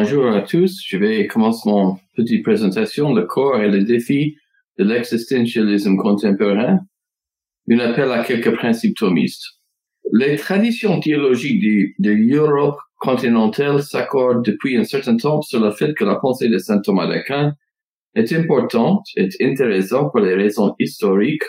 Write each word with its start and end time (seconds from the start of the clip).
bonjour 0.00 0.28
à 0.28 0.42
tous. 0.42 0.80
Je 0.86 0.96
vais 0.96 1.26
commencer 1.26 1.68
mon 1.68 1.96
petite 2.14 2.44
présentation, 2.44 3.12
le 3.12 3.24
corps 3.26 3.60
et 3.60 3.68
les 3.68 3.82
défis 3.82 4.36
de 4.78 4.84
l'existentialisme 4.84 5.96
contemporain. 5.96 6.78
Un 7.68 7.78
appel 7.80 8.12
à 8.12 8.22
quelques 8.22 8.54
principes 8.54 8.96
thomistes. 8.96 9.44
Les 10.12 10.36
traditions 10.36 11.00
théologiques 11.00 11.60
de, 11.98 12.10
l'Europe 12.12 12.78
continentale 13.00 13.82
s'accordent 13.82 14.44
depuis 14.44 14.76
un 14.76 14.84
certain 14.84 15.16
temps 15.16 15.42
sur 15.42 15.60
le 15.60 15.72
fait 15.72 15.92
que 15.94 16.04
la 16.04 16.14
pensée 16.14 16.48
de 16.48 16.58
saint 16.58 16.80
Thomas 16.80 17.08
d'Aquin 17.08 17.54
est 18.14 18.32
importante, 18.32 19.04
est 19.16 19.34
intéressante 19.42 20.12
pour 20.12 20.20
les 20.20 20.34
raisons 20.34 20.76
historiques, 20.78 21.48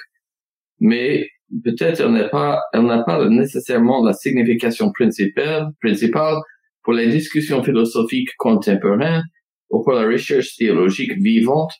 mais 0.79 1.27
peut-être 1.63 2.01
elle 2.01 2.13
n'a 2.13 2.29
pas, 2.29 2.63
n'a 2.73 3.03
pas 3.03 3.29
nécessairement 3.29 4.03
la 4.03 4.13
signification 4.13 4.91
principale, 4.91 5.67
principale 5.79 6.39
pour 6.83 6.93
les 6.93 7.07
discussions 7.07 7.63
philosophiques 7.63 8.35
contemporaines 8.37 9.23
ou 9.69 9.83
pour 9.83 9.93
la 9.93 10.05
recherche 10.05 10.55
théologique 10.55 11.13
vivante. 11.21 11.71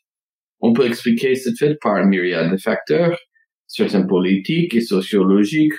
On 0.61 0.73
peut 0.73 0.85
expliquer 0.85 1.35
cette 1.35 1.57
fait 1.57 1.77
par 1.81 1.97
une 1.97 2.09
myriade 2.09 2.51
de 2.51 2.57
facteurs, 2.57 3.17
certains 3.67 4.05
politiques 4.05 4.75
et 4.75 4.81
sociologiques, 4.81 5.73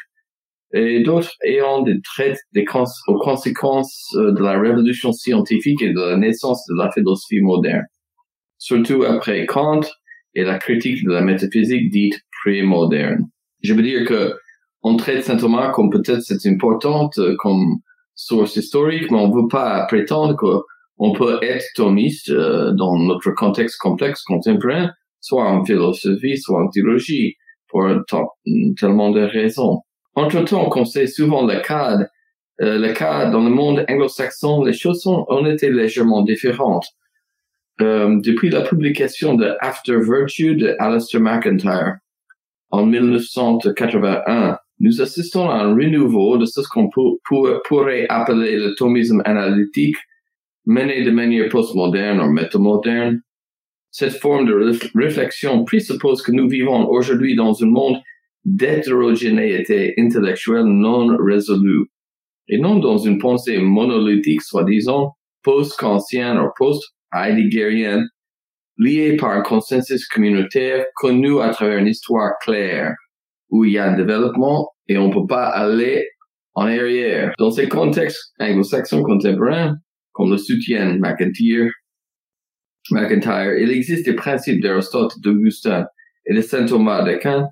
et 0.73 1.03
d'autres 1.03 1.33
ayant 1.45 1.83
des 1.83 2.01
traits 2.03 2.39
des 2.55 2.65
aux 3.09 3.19
conséquences 3.19 4.15
euh, 4.15 4.33
de 4.33 4.43
la 4.43 4.59
révolution 4.59 5.13
scientifique 5.13 5.83
et 5.83 5.93
de 5.93 6.01
la 6.01 6.17
naissance 6.17 6.65
de 6.69 6.77
la 6.79 6.91
philosophie 6.93 7.41
moderne, 7.41 7.85
surtout 8.59 9.03
après 9.03 9.47
Kant 9.47 9.81
et 10.35 10.45
la 10.45 10.59
critique 10.59 11.05
de 11.05 11.11
la 11.11 11.23
métaphysique 11.23 11.91
dite 11.91 12.21
pré-moderne. 12.43 13.25
Je 13.63 13.75
veux 13.75 13.83
dire 13.83 14.07
que 14.07 14.35
on 14.83 14.97
traite 14.97 15.25
Saint 15.25 15.37
Thomas 15.37 15.73
comme 15.73 15.91
peut-être 15.91 16.23
c'est 16.23 16.49
importante 16.49 17.19
euh, 17.19 17.35
comme 17.39 17.81
source 18.15 18.57
historique, 18.57 19.11
mais 19.11 19.19
on 19.19 19.29
ne 19.29 19.43
veut 19.43 19.49
pas 19.49 19.87
prétendre 19.87 20.37
qu'on 20.37 21.13
peut 21.13 21.39
être 21.43 21.65
thomiste 21.75 22.31
euh, 22.31 22.73
dans 22.73 22.97
notre 22.97 23.31
contexte 23.33 23.79
complexe 23.79 24.23
contemporain, 24.23 24.91
soit 25.21 25.49
en 25.49 25.65
philosophie, 25.65 26.39
soit 26.39 26.63
en 26.63 26.69
théologie, 26.69 27.37
pour 27.69 27.89
tellement 28.79 29.11
de 29.11 29.21
raisons. 29.21 29.81
Entre-temps, 30.15 30.69
qu'on 30.69 30.85
sait 30.85 31.07
souvent 31.07 31.47
le 31.47 31.61
cas, 31.61 31.99
euh, 32.61 32.79
le 32.79 32.93
cas 32.93 33.31
dans 33.31 33.43
le 33.43 33.51
monde 33.51 33.85
anglo-saxon, 33.89 34.65
les 34.65 34.73
choses 34.73 35.07
ont, 35.07 35.25
ont 35.29 35.47
été 35.47 35.71
légèrement 35.71 36.23
différentes. 36.23 36.87
Euh, 37.81 38.21
depuis 38.21 38.51
la 38.51 38.61
publication 38.61 39.35
de 39.35 39.57
After 39.61 39.97
Virtue 40.01 40.55
de 40.55 40.77
Alistair 40.79 41.21
McIntyre 41.21 41.97
en 42.71 42.85
1981, 42.85 44.59
nous 44.81 45.03
assistons 45.03 45.49
à 45.49 45.63
un 45.63 45.75
renouveau 45.75 46.39
de 46.39 46.47
ce 46.47 46.61
qu'on 46.69 46.89
pourrait 46.89 48.07
appeler 48.09 48.57
le 48.57 48.75
thomisme 48.75 49.23
analytique 49.25 49.97
mené 50.67 51.03
de 51.05 51.11
manière 51.11 51.49
postmoderne 51.49 52.21
ou 52.21 52.33
métamoderne. 52.33 53.21
Cette 53.91 54.15
forme 54.15 54.47
de 54.47 54.55
réflexion 54.95 55.65
présuppose 55.65 56.23
que 56.23 56.33
nous 56.33 56.49
vivons 56.49 56.89
aujourd'hui 56.89 57.35
dans 57.37 57.63
un 57.63 57.67
monde 57.67 58.01
d'hétérogénéité 58.45 59.95
intellectuelle 59.99 60.65
non 60.65 61.17
résolue, 61.19 61.87
et 62.49 62.59
non 62.59 62.79
dans 62.79 62.99
une 62.99 63.19
pensée 63.19 63.59
monolithique, 63.59 64.43
soi-disant, 64.43 65.15
post-kantienne 65.43 66.39
ou 66.39 66.49
post-heideggerienne, 66.57 68.09
liée 68.79 69.17
par 69.17 69.31
un 69.33 69.43
consensus 69.43 70.07
communautaire 70.07 70.87
connu 70.95 71.41
à 71.41 71.51
travers 71.51 71.79
une 71.79 71.89
histoire 71.89 72.33
claire, 72.43 72.95
où 73.51 73.65
il 73.65 73.73
y 73.73 73.79
a 73.79 73.87
un 73.87 73.97
développement 73.97 74.71
et 74.89 74.99
on 74.99 75.11
peut 75.11 75.27
pas 75.29 75.47
aller 75.47 76.09
en 76.55 76.67
arrière. 76.67 77.33
Dans 77.39 77.51
ces 77.51 77.69
contextes 77.69 78.33
anglo-saxons 78.41 79.03
contemporains, 79.03 79.77
comme 80.13 80.31
le 80.31 80.39
soutien 80.39 80.99
McIntyre, 80.99 81.71
McIntyre, 82.91 83.59
il 83.59 83.71
existe 83.71 84.07
des 84.07 84.15
principes 84.15 84.63
d'Aristote, 84.63 85.15
d'Augustin 85.21 85.87
et 86.27 86.35
de 86.35 86.41
Saint 86.41 86.67
Thomas 86.67 87.03
d'Aquin 87.03 87.49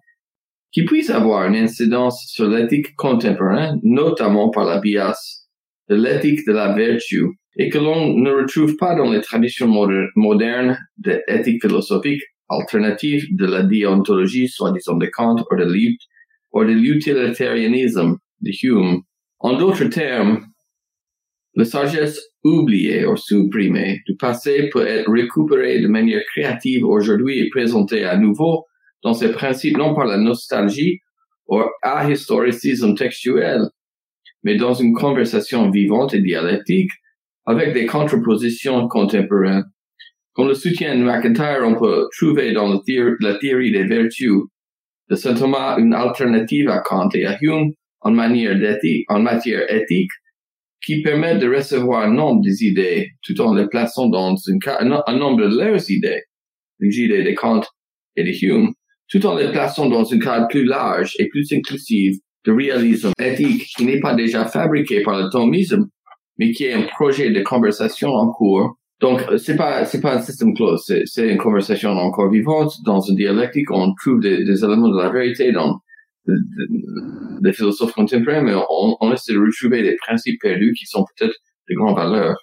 qui 0.73 0.85
puissent 0.85 1.11
avoir 1.11 1.47
une 1.47 1.56
incidence 1.56 2.27
sur 2.27 2.49
l'éthique 2.49 2.95
contemporaine, 2.97 3.81
notamment 3.83 4.51
par 4.51 4.65
la 4.65 4.81
bias 4.81 5.47
de 5.89 5.97
l'éthique 5.97 6.47
de 6.47 6.53
la 6.53 6.75
vertu, 6.75 7.25
et 7.56 7.71
que 7.71 7.78
l'on 7.78 8.15
ne 8.19 8.31
retrouve 8.31 8.77
pas 8.77 8.95
dans 8.95 9.11
les 9.11 9.21
traditions 9.21 9.69
modernes 10.15 10.78
de 10.99 11.22
l'éthique 11.28 11.62
philosophique 11.62 12.22
alternative 12.48 13.26
de 13.36 13.47
la 13.47 13.62
déontologie, 13.62 14.48
soi-disant 14.48 14.97
de 14.97 15.06
Kant, 15.06 15.36
ou 15.50 15.56
de, 15.56 15.97
ou 16.53 16.64
de 16.64 16.72
l'utilitarianisme 16.72 18.16
de 18.41 18.50
Hume. 18.62 19.03
En 19.41 19.56
d'autres 19.56 19.84
termes, 19.84 20.47
la 21.54 21.64
sagesse 21.64 22.20
oubliée 22.44 23.06
ou 23.06 23.16
supprimée 23.16 24.00
du 24.06 24.16
passé 24.16 24.69
peut 24.70 24.86
être 24.86 25.10
récupérée 25.10 25.81
de 25.81 25.88
manière 25.88 26.22
créative 26.26 26.84
aujourd'hui 26.84 27.41
et 27.41 27.50
présentée 27.50 28.04
à 28.04 28.16
nouveau 28.16 28.65
dans 29.03 29.15
ses 29.15 29.32
principes 29.32 29.76
non 29.76 29.94
par 29.94 30.06
la 30.06 30.19
nostalgie 30.19 31.00
ou 31.48 31.62
ahistoricisme 31.82 32.94
textuel, 32.94 33.70
mais 34.42 34.56
dans 34.56 34.75
une 34.75 34.92
conversation 34.92 35.70
vivante 35.70 36.15
et 36.15 36.20
dialectique 36.20 36.91
avec 37.47 37.72
des 37.72 37.86
contrapositions 37.86 38.86
contemporaines. 38.88 39.65
Comme 40.38 40.47
le 40.47 40.54
soutien 40.54 40.97
de 40.97 41.03
McIntyre, 41.03 41.65
on 41.65 41.75
peut 41.75 42.06
trouver 42.16 42.53
dans 42.53 42.69
la 42.69 43.34
théorie 43.34 43.72
des 43.72 43.82
vertus 43.82 44.44
de 45.10 45.16
Saint 45.16 45.34
Thomas 45.34 45.76
une 45.78 45.93
alternative 45.93 46.69
à 46.69 46.78
Kant 46.78 47.09
et 47.15 47.26
à 47.26 47.37
Hume 47.41 47.72
en 48.03 48.12
matière 48.12 49.75
éthique, 49.75 50.12
qui 50.81 51.03
permet 51.03 51.38
de 51.38 51.53
recevoir 51.53 52.04
un 52.04 52.12
nombre 52.12 52.41
des 52.43 52.62
idées 52.62 53.09
tout 53.25 53.41
en 53.41 53.53
les 53.53 53.66
plaçant 53.66 54.06
dans 54.06 54.37
un 54.38 55.15
nombre 55.16 55.43
de 55.43 55.56
leurs 55.56 55.91
idées, 55.91 56.22
les 56.78 57.00
idées 57.00 57.25
de 57.25 57.32
Kant 57.32 57.62
et 58.15 58.22
de 58.22 58.31
Hume, 58.31 58.75
tout 59.09 59.27
en 59.27 59.34
les 59.34 59.50
plaçant 59.50 59.88
dans 59.88 60.09
un 60.09 60.19
cadre 60.21 60.47
plus 60.47 60.62
large 60.62 61.16
et 61.19 61.27
plus 61.27 61.53
inclusif 61.53 62.15
de 62.44 62.53
réalisme 62.53 63.10
éthique 63.21 63.65
qui 63.77 63.84
n'est 63.84 63.98
pas 63.98 64.15
déjà 64.15 64.44
fabriqué 64.44 65.03
par 65.03 65.21
le 65.21 65.31
thomisme, 65.31 65.88
mais 66.38 66.53
qui 66.53 66.66
est 66.66 66.75
un 66.75 66.82
projet 66.82 67.31
de 67.31 67.43
conversation 67.43 68.10
en 68.10 68.31
cours. 68.31 68.77
Donc, 69.00 69.20
c'est 69.38 69.56
pas, 69.56 69.84
c'est 69.84 70.00
pas 70.00 70.16
un 70.16 70.20
système 70.20 70.54
clos, 70.54 70.76
c'est, 70.76 71.04
une 71.19 71.38
conversation 71.38 71.91
encore 71.91 72.31
vivante. 72.31 72.72
Dans 72.84 73.00
une 73.00 73.14
dialectique, 73.14 73.70
on 73.70 73.94
trouve 73.94 74.20
des, 74.20 74.64
éléments 74.64 74.88
de 74.88 75.00
la 75.00 75.10
vérité 75.10 75.53
dans 75.53 75.81
des 76.26 77.53
philosophes 77.53 77.92
contemporains, 77.92 78.42
mais 78.42 78.54
on, 78.54 78.97
on 79.00 79.12
essaie 79.12 79.32
de 79.32 79.38
retrouver 79.38 79.82
des 79.82 79.97
principes 79.97 80.41
perdus 80.41 80.75
qui 80.75 80.86
sont 80.86 81.04
peut-être 81.16 81.34
de 81.70 81.75
grandes 81.76 81.97
valeurs. 81.97 82.36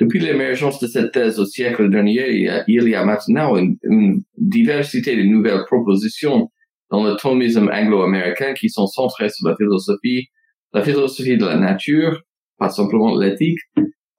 Depuis 0.00 0.20
l'émergence 0.20 0.78
de 0.78 0.86
cette 0.86 1.12
thèse 1.12 1.40
au 1.40 1.44
siècle 1.44 1.90
dernier, 1.90 2.30
il 2.30 2.88
y 2.88 2.94
a, 2.94 3.04
maintenant 3.04 3.56
une, 3.56 4.22
diversité 4.36 5.16
de 5.16 5.22
nouvelles 5.22 5.64
propositions 5.66 6.50
dans 6.90 7.02
le 7.02 7.16
thomisme 7.16 7.68
anglo-américain 7.72 8.54
qui 8.54 8.70
sont 8.70 8.86
centrées 8.86 9.28
sur 9.28 9.48
la 9.48 9.56
philosophie, 9.56 10.28
la 10.72 10.82
philosophie 10.82 11.36
de 11.36 11.44
la 11.44 11.56
nature, 11.56 12.22
pas 12.58 12.70
simplement 12.70 13.18
l'éthique, 13.18 13.58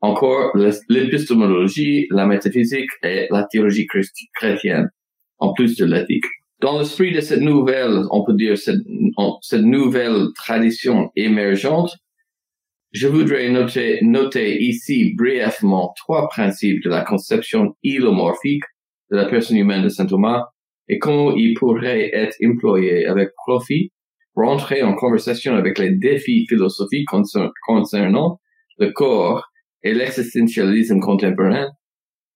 encore 0.01 0.55
l'épistémologie, 0.55 2.07
la 2.09 2.25
métaphysique 2.25 2.89
et 3.03 3.27
la 3.29 3.43
théologie 3.43 3.87
chrétienne, 4.35 4.89
en 5.39 5.53
plus 5.53 5.75
de 5.75 5.85
l'éthique. 5.85 6.25
Dans 6.61 6.79
l'esprit 6.79 7.13
de 7.13 7.21
cette 7.21 7.41
nouvelle, 7.41 8.03
on 8.11 8.23
peut 8.23 8.33
dire 8.33 8.57
cette, 8.57 8.81
nouvelle 9.61 10.27
tradition 10.35 11.09
émergente, 11.15 11.95
je 12.91 13.07
voudrais 13.07 13.49
noter, 13.49 14.63
ici 14.63 15.13
brièvement 15.15 15.93
trois 15.95 16.27
principes 16.27 16.83
de 16.83 16.89
la 16.89 17.03
conception 17.03 17.75
ilomorphique 17.83 18.63
de 19.11 19.17
la 19.17 19.25
personne 19.25 19.57
humaine 19.57 19.83
de 19.83 19.89
saint 19.89 20.05
Thomas 20.05 20.47
et 20.87 20.97
comment 20.97 21.35
ils 21.35 21.53
pourraient 21.53 22.09
être 22.13 22.35
employés 22.43 23.05
avec 23.05 23.29
profit 23.35 23.91
pour 24.33 24.49
entrer 24.49 24.81
en 24.81 24.95
conversation 24.95 25.55
avec 25.55 25.77
les 25.77 25.91
défis 25.91 26.45
philosophiques 26.47 27.07
concernant 27.67 28.39
le 28.79 28.91
corps 28.91 29.48
et 29.83 29.93
l'existentialisme 29.93 30.99
contemporain, 30.99 31.67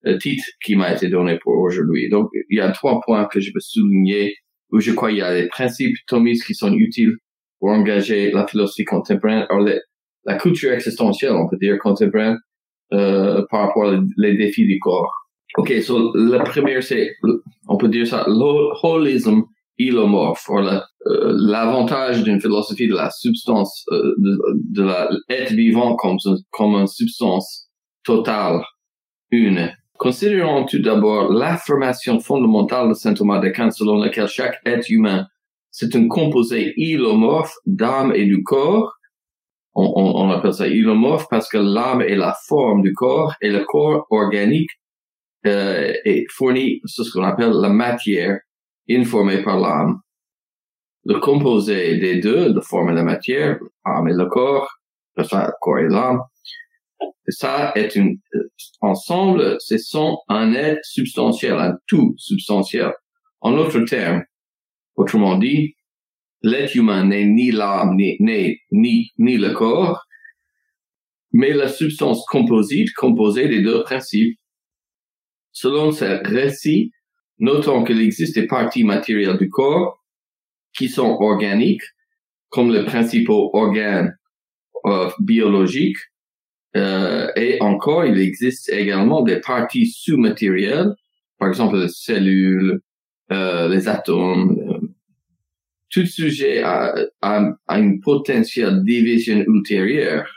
le 0.03 0.17
titre 0.17 0.43
qui 0.63 0.75
m'a 0.75 0.93
été 0.93 1.09
donné 1.09 1.37
pour 1.41 1.57
aujourd'hui. 1.59 2.09
Donc, 2.09 2.29
il 2.49 2.57
y 2.57 2.61
a 2.61 2.71
trois 2.71 2.99
points 3.05 3.25
que 3.25 3.39
je 3.39 3.51
veux 3.53 3.59
souligner 3.59 4.35
où 4.71 4.79
je 4.79 4.91
crois 4.91 5.09
qu'il 5.09 5.19
y 5.19 5.21
a 5.21 5.33
des 5.33 5.47
principes 5.47 5.95
thomistes 6.07 6.45
qui 6.45 6.55
sont 6.55 6.73
utiles 6.73 7.15
pour 7.59 7.69
engager 7.69 8.31
la 8.31 8.47
philosophie 8.47 8.85
contemporaine. 8.85 9.45
Alors, 9.49 9.67
la 10.25 10.35
culture 10.37 10.71
existentielle, 10.73 11.33
on 11.33 11.47
peut 11.47 11.57
dire, 11.57 11.77
contemporaine, 11.79 12.37
euh, 12.93 13.45
par 13.49 13.67
rapport 13.67 13.93
aux 13.93 14.21
défis 14.21 14.65
du 14.65 14.79
corps. 14.79 15.11
Ok, 15.57 15.71
so 15.81 16.11
la 16.15 16.43
première, 16.43 16.81
c'est, 16.81 17.15
on 17.67 17.77
peut 17.77 17.87
dire 17.87 18.07
ça, 18.07 18.25
l'holisme 18.27 19.43
ilomorphe, 19.77 20.47
ou 20.49 20.59
euh, 20.59 20.81
l'avantage 21.05 22.23
d'une 22.23 22.39
philosophie 22.39 22.87
de 22.87 22.95
la 22.95 23.09
substance, 23.09 23.85
euh, 23.91 24.13
de, 24.17 24.37
de 24.71 24.83
la 24.83 25.09
être 25.29 25.51
vivant 25.51 25.95
comme, 25.95 26.17
comme 26.51 26.75
une 26.75 26.87
substance 26.87 27.69
totale, 28.03 28.61
une. 29.31 29.71
Considérons 29.97 30.65
tout 30.65 30.79
d'abord 30.79 31.31
l'affirmation 31.31 32.19
fondamentale 32.19 32.89
de 32.89 32.93
saint 32.93 33.13
Thomas 33.13 33.39
d'Aquin 33.39 33.71
selon 33.71 33.97
laquelle 33.97 34.27
chaque 34.27 34.59
être 34.65 34.89
humain, 34.89 35.27
c'est 35.71 35.95
un 35.95 36.07
composé 36.07 36.73
ilomorphe 36.77 37.55
d'âme 37.65 38.13
et 38.13 38.25
du 38.25 38.43
corps, 38.43 38.93
on, 39.75 39.91
on, 39.95 40.29
appelle 40.29 40.53
ça 40.53 40.67
ilomorphe 40.67 41.27
parce 41.29 41.49
que 41.49 41.57
l'âme 41.57 42.01
est 42.01 42.15
la 42.15 42.35
forme 42.47 42.83
du 42.83 42.93
corps 42.93 43.33
et 43.41 43.49
le 43.49 43.63
corps 43.65 44.05
organique 44.11 44.69
euh, 45.47 45.93
est 46.05 46.25
fourni 46.29 46.79
ce 46.85 47.01
qu'on 47.11 47.23
appelle 47.23 47.51
la 47.51 47.69
matière 47.69 48.39
informée 48.89 49.43
par 49.43 49.59
l'âme. 49.59 49.99
Le 51.05 51.19
composé 51.19 51.97
des 51.97 52.19
deux, 52.19 52.53
de 52.53 52.61
forme 52.61 52.91
et 52.91 52.93
la 52.93 53.03
matière, 53.03 53.59
l'âme 53.85 54.07
et 54.07 54.13
le 54.13 54.25
corps, 54.27 54.69
le 55.17 55.23
corps 55.59 55.79
et 55.79 55.89
l'âme, 55.89 56.21
ça 57.27 57.71
est 57.75 57.95
une 57.95 58.17
euh, 58.35 58.49
ensemble, 58.81 59.57
ce 59.59 59.77
sont 59.77 60.19
un 60.27 60.53
être 60.53 60.83
substantiel, 60.83 61.53
un 61.53 61.77
tout 61.87 62.13
substantiel. 62.17 62.93
En 63.41 63.51
d'autres 63.51 63.81
termes, 63.81 64.23
autrement 64.95 65.37
dit, 65.37 65.75
l'être 66.41 66.75
humain 66.75 67.05
n'est 67.05 67.25
ni 67.25 67.51
l'âme, 67.51 67.95
ni, 67.95 68.17
ni, 68.19 68.57
ni, 68.71 69.11
ni 69.17 69.37
le 69.37 69.51
corps, 69.51 70.05
mais 71.31 71.51
la 71.51 71.67
substance 71.67 72.23
composite 72.27 72.93
composée 72.93 73.47
des 73.47 73.61
deux 73.61 73.83
principes. 73.83 74.37
Selon 75.51 75.91
ce 75.91 76.05
récit, 76.27 76.91
notons 77.39 77.83
qu'il 77.83 78.01
existe 78.01 78.35
des 78.35 78.47
parties 78.47 78.83
matérielles 78.83 79.37
du 79.37 79.49
corps 79.49 80.03
qui 80.75 80.89
sont 80.89 81.17
organiques, 81.19 81.83
comme 82.49 82.71
les 82.71 82.83
principaux 82.83 83.49
organes 83.53 84.17
euh, 84.85 85.09
biologiques, 85.19 85.97
euh, 86.75 87.27
et 87.35 87.61
encore, 87.61 88.05
il 88.05 88.19
existe 88.19 88.69
également 88.69 89.21
des 89.21 89.39
parties 89.39 89.85
sous-matérielles, 89.85 90.95
par 91.37 91.49
exemple 91.49 91.77
les 91.77 91.89
cellules, 91.89 92.81
euh, 93.31 93.67
les 93.69 93.87
atomes. 93.87 94.57
Euh, 94.59 94.87
tout 95.89 96.05
sujet 96.07 96.63
a, 96.63 96.95
a, 97.21 97.51
a, 97.67 97.79
une 97.79 98.01
potentielle 98.01 98.83
division 98.83 99.43
ultérieure. 99.47 100.27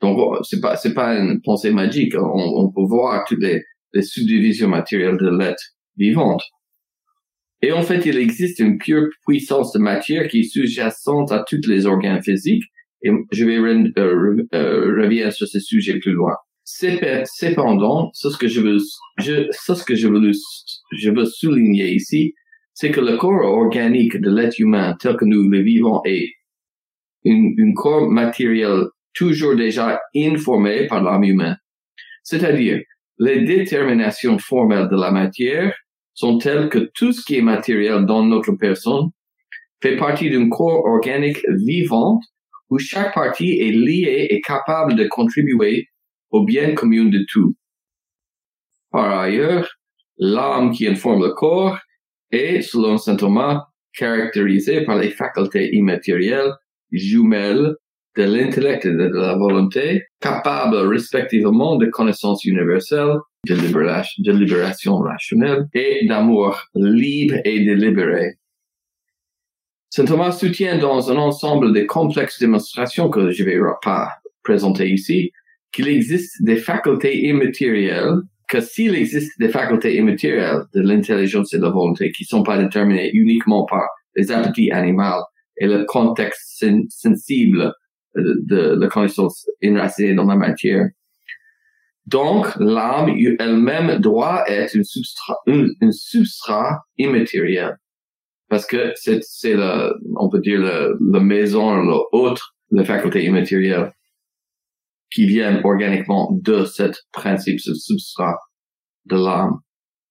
Donc, 0.00 0.38
c'est 0.44 0.60
pas, 0.60 0.76
c'est 0.76 0.94
pas 0.94 1.16
une 1.18 1.40
pensée 1.42 1.72
magique. 1.72 2.14
On, 2.14 2.20
on 2.20 2.70
peut 2.70 2.86
voir 2.86 3.24
toutes 3.26 3.42
les, 3.42 3.64
les 3.92 4.02
subdivisions 4.02 4.68
matérielles 4.68 5.16
de 5.16 5.36
l'être 5.36 5.64
Et 7.60 7.72
en 7.72 7.82
fait, 7.82 8.06
il 8.06 8.16
existe 8.18 8.60
une 8.60 8.78
pure 8.78 9.08
puissance 9.26 9.72
de 9.72 9.78
matière 9.78 10.28
qui 10.28 10.40
est 10.40 10.42
sous-jacente 10.44 11.32
à 11.32 11.44
tous 11.46 11.66
les 11.66 11.86
organes 11.86 12.22
physiques 12.22 12.64
et 13.02 13.10
je 13.32 13.44
vais 13.44 13.58
euh, 13.58 14.46
euh, 14.54 15.02
revenir 15.02 15.32
sur 15.32 15.46
ce 15.46 15.60
sujet 15.60 15.98
plus 15.98 16.12
loin. 16.12 16.34
Cependant, 16.64 18.10
ce 18.12 18.36
que 18.36 18.46
je 18.48 18.60
veux, 18.60 18.78
ce 18.78 19.84
que 19.84 19.94
je 19.94 20.08
veux, 20.08 21.24
souligner 21.24 21.92
ici, 21.94 22.34
c'est 22.74 22.90
que 22.90 23.00
le 23.00 23.16
corps 23.16 23.44
organique 23.44 24.20
de 24.20 24.30
l'être 24.30 24.58
humain 24.58 24.94
tel 25.00 25.16
que 25.16 25.24
nous 25.24 25.48
le 25.48 25.62
vivons 25.62 26.02
est 26.04 26.30
un 27.26 27.72
corps 27.74 28.08
matériel 28.08 28.84
toujours 29.14 29.56
déjà 29.56 30.00
informé 30.14 30.86
par 30.86 31.02
l'âme 31.02 31.24
humaine. 31.24 31.56
C'est-à-dire, 32.22 32.82
les 33.18 33.44
déterminations 33.44 34.38
formelles 34.38 34.88
de 34.88 35.00
la 35.00 35.10
matière 35.10 35.74
sont 36.18 36.38
telles 36.38 36.68
que 36.68 36.90
tout 36.94 37.12
ce 37.12 37.24
qui 37.24 37.36
est 37.36 37.42
matériel 37.42 38.04
dans 38.04 38.24
notre 38.24 38.50
personne 38.50 39.10
fait 39.80 39.96
partie 39.96 40.28
d'un 40.28 40.48
corps 40.48 40.84
organique 40.84 41.38
vivant 41.48 42.18
où 42.70 42.78
chaque 42.80 43.14
partie 43.14 43.60
est 43.60 43.70
liée 43.70 44.26
et 44.28 44.40
capable 44.40 44.96
de 44.96 45.06
contribuer 45.06 45.86
au 46.30 46.44
bien 46.44 46.74
commun 46.74 47.04
de 47.04 47.24
tout. 47.30 47.54
Par 48.90 49.20
ailleurs, 49.20 49.68
l'âme 50.16 50.72
qui 50.72 50.88
informe 50.88 51.22
le 51.22 51.34
corps 51.34 51.78
est, 52.32 52.62
selon 52.62 52.98
saint 52.98 53.14
Thomas, 53.14 53.66
caractérisée 53.96 54.84
par 54.84 54.98
les 54.98 55.10
facultés 55.10 55.70
immatérielles 55.72 56.52
jumelles 56.90 57.76
de 58.16 58.24
l'intellect 58.24 58.84
et 58.86 58.92
de 58.92 59.08
la 59.14 59.36
volonté, 59.36 60.02
capables 60.20 60.78
respectivement 60.78 61.76
de 61.76 61.86
connaissance 61.86 62.44
universelle, 62.44 63.18
de 63.46 63.54
libération, 63.54 64.98
de 65.00 65.04
rationnelle 65.04 65.68
et 65.74 66.06
d'amour 66.06 66.60
libre 66.74 67.36
et 67.44 67.64
délibéré. 67.64 68.38
Saint 69.90 70.04
Thomas 70.04 70.32
soutient 70.32 70.78
dans 70.78 71.10
un 71.10 71.16
ensemble 71.16 71.72
de 71.72 71.80
complexes 71.82 72.38
démonstrations 72.38 73.08
que 73.08 73.30
je 73.30 73.42
ne 73.42 73.48
vais 73.48 73.58
pas 73.82 74.10
présenter 74.42 74.88
ici, 74.90 75.32
qu'il 75.72 75.88
existe 75.88 76.42
des 76.42 76.56
facultés 76.56 77.26
immatérielles, 77.26 78.20
que 78.48 78.60
s'il 78.60 78.94
existe 78.94 79.38
des 79.38 79.48
facultés 79.48 79.96
immatérielles 79.96 80.62
de 80.74 80.80
l'intelligence 80.80 81.52
et 81.54 81.58
de 81.58 81.62
la 81.62 81.70
volonté 81.70 82.10
qui 82.12 82.24
ne 82.24 82.38
sont 82.38 82.42
pas 82.42 82.58
déterminées 82.58 83.10
uniquement 83.12 83.64
par 83.66 83.86
les 84.16 84.30
appétits 84.30 84.70
animaux 84.70 85.22
et 85.56 85.66
le 85.66 85.84
contexte 85.84 86.64
sensible 86.88 87.72
de, 88.14 88.78
la 88.78 88.88
connaissance 88.88 89.46
enracinée 89.64 90.14
dans 90.14 90.24
la 90.24 90.36
matière. 90.36 90.88
Donc, 92.08 92.46
l'âme 92.58 93.14
elle-même 93.38 93.98
doit 94.00 94.44
être 94.48 94.76
un 94.76 94.82
substrat, 94.82 95.36
un 95.46 95.92
substrat 95.92 96.80
immatériel 96.96 97.76
parce 98.48 98.66
que 98.66 98.92
c'est, 98.96 99.22
c'est 99.22 99.54
le, 99.54 99.94
on 100.16 100.28
peut 100.28 100.40
dire 100.40 100.58
le, 100.58 100.96
la 101.12 101.20
maison, 101.20 101.76
l'autre, 101.76 102.56
les 102.70 102.84
facultés 102.84 103.24
immatérielles 103.24 103.92
qui 105.10 105.26
viennent 105.26 105.60
organiquement 105.64 106.30
de 106.32 106.64
ce 106.64 106.90
principe, 107.12 107.60
ce 107.60 107.74
substrat 107.74 108.38
de 109.06 109.16
l'âme. 109.16 109.58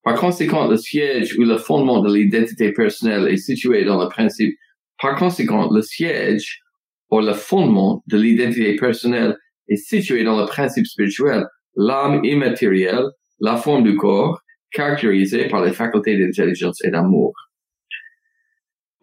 Par 0.04 0.20
conséquent, 0.20 0.68
le 0.68 0.78
siège 0.78 1.38
ou 1.38 1.44
le 1.44 1.58
fondement 1.58 2.02
de 2.02 2.14
l'identité 2.14 2.72
personnelle 2.72 3.28
est 3.28 3.38
situé 3.38 3.84
dans 3.86 4.02
le 4.02 4.08
principe. 4.08 4.56
Par 5.02 5.16
conséquent, 5.18 5.70
le 5.72 5.82
siège 5.82 6.62
ou 7.10 7.20
le 7.20 7.34
fondement 7.34 8.04
de 8.08 8.18
l'identité 8.18 8.76
personnelle 8.76 9.36
est 9.68 9.76
situé 9.76 10.24
dans 10.24 10.40
le 10.40 10.46
principe 10.46 10.86
spirituel, 10.86 11.46
l'âme 11.77 12.25
immatérielle, 12.25 13.06
la 13.39 13.56
forme 13.56 13.83
du 13.83 13.95
corps, 13.95 14.41
caractérisée 14.71 15.47
par 15.47 15.63
les 15.63 15.71
facultés 15.71 16.18
d'intelligence 16.18 16.83
et 16.83 16.91
d'amour. 16.91 17.33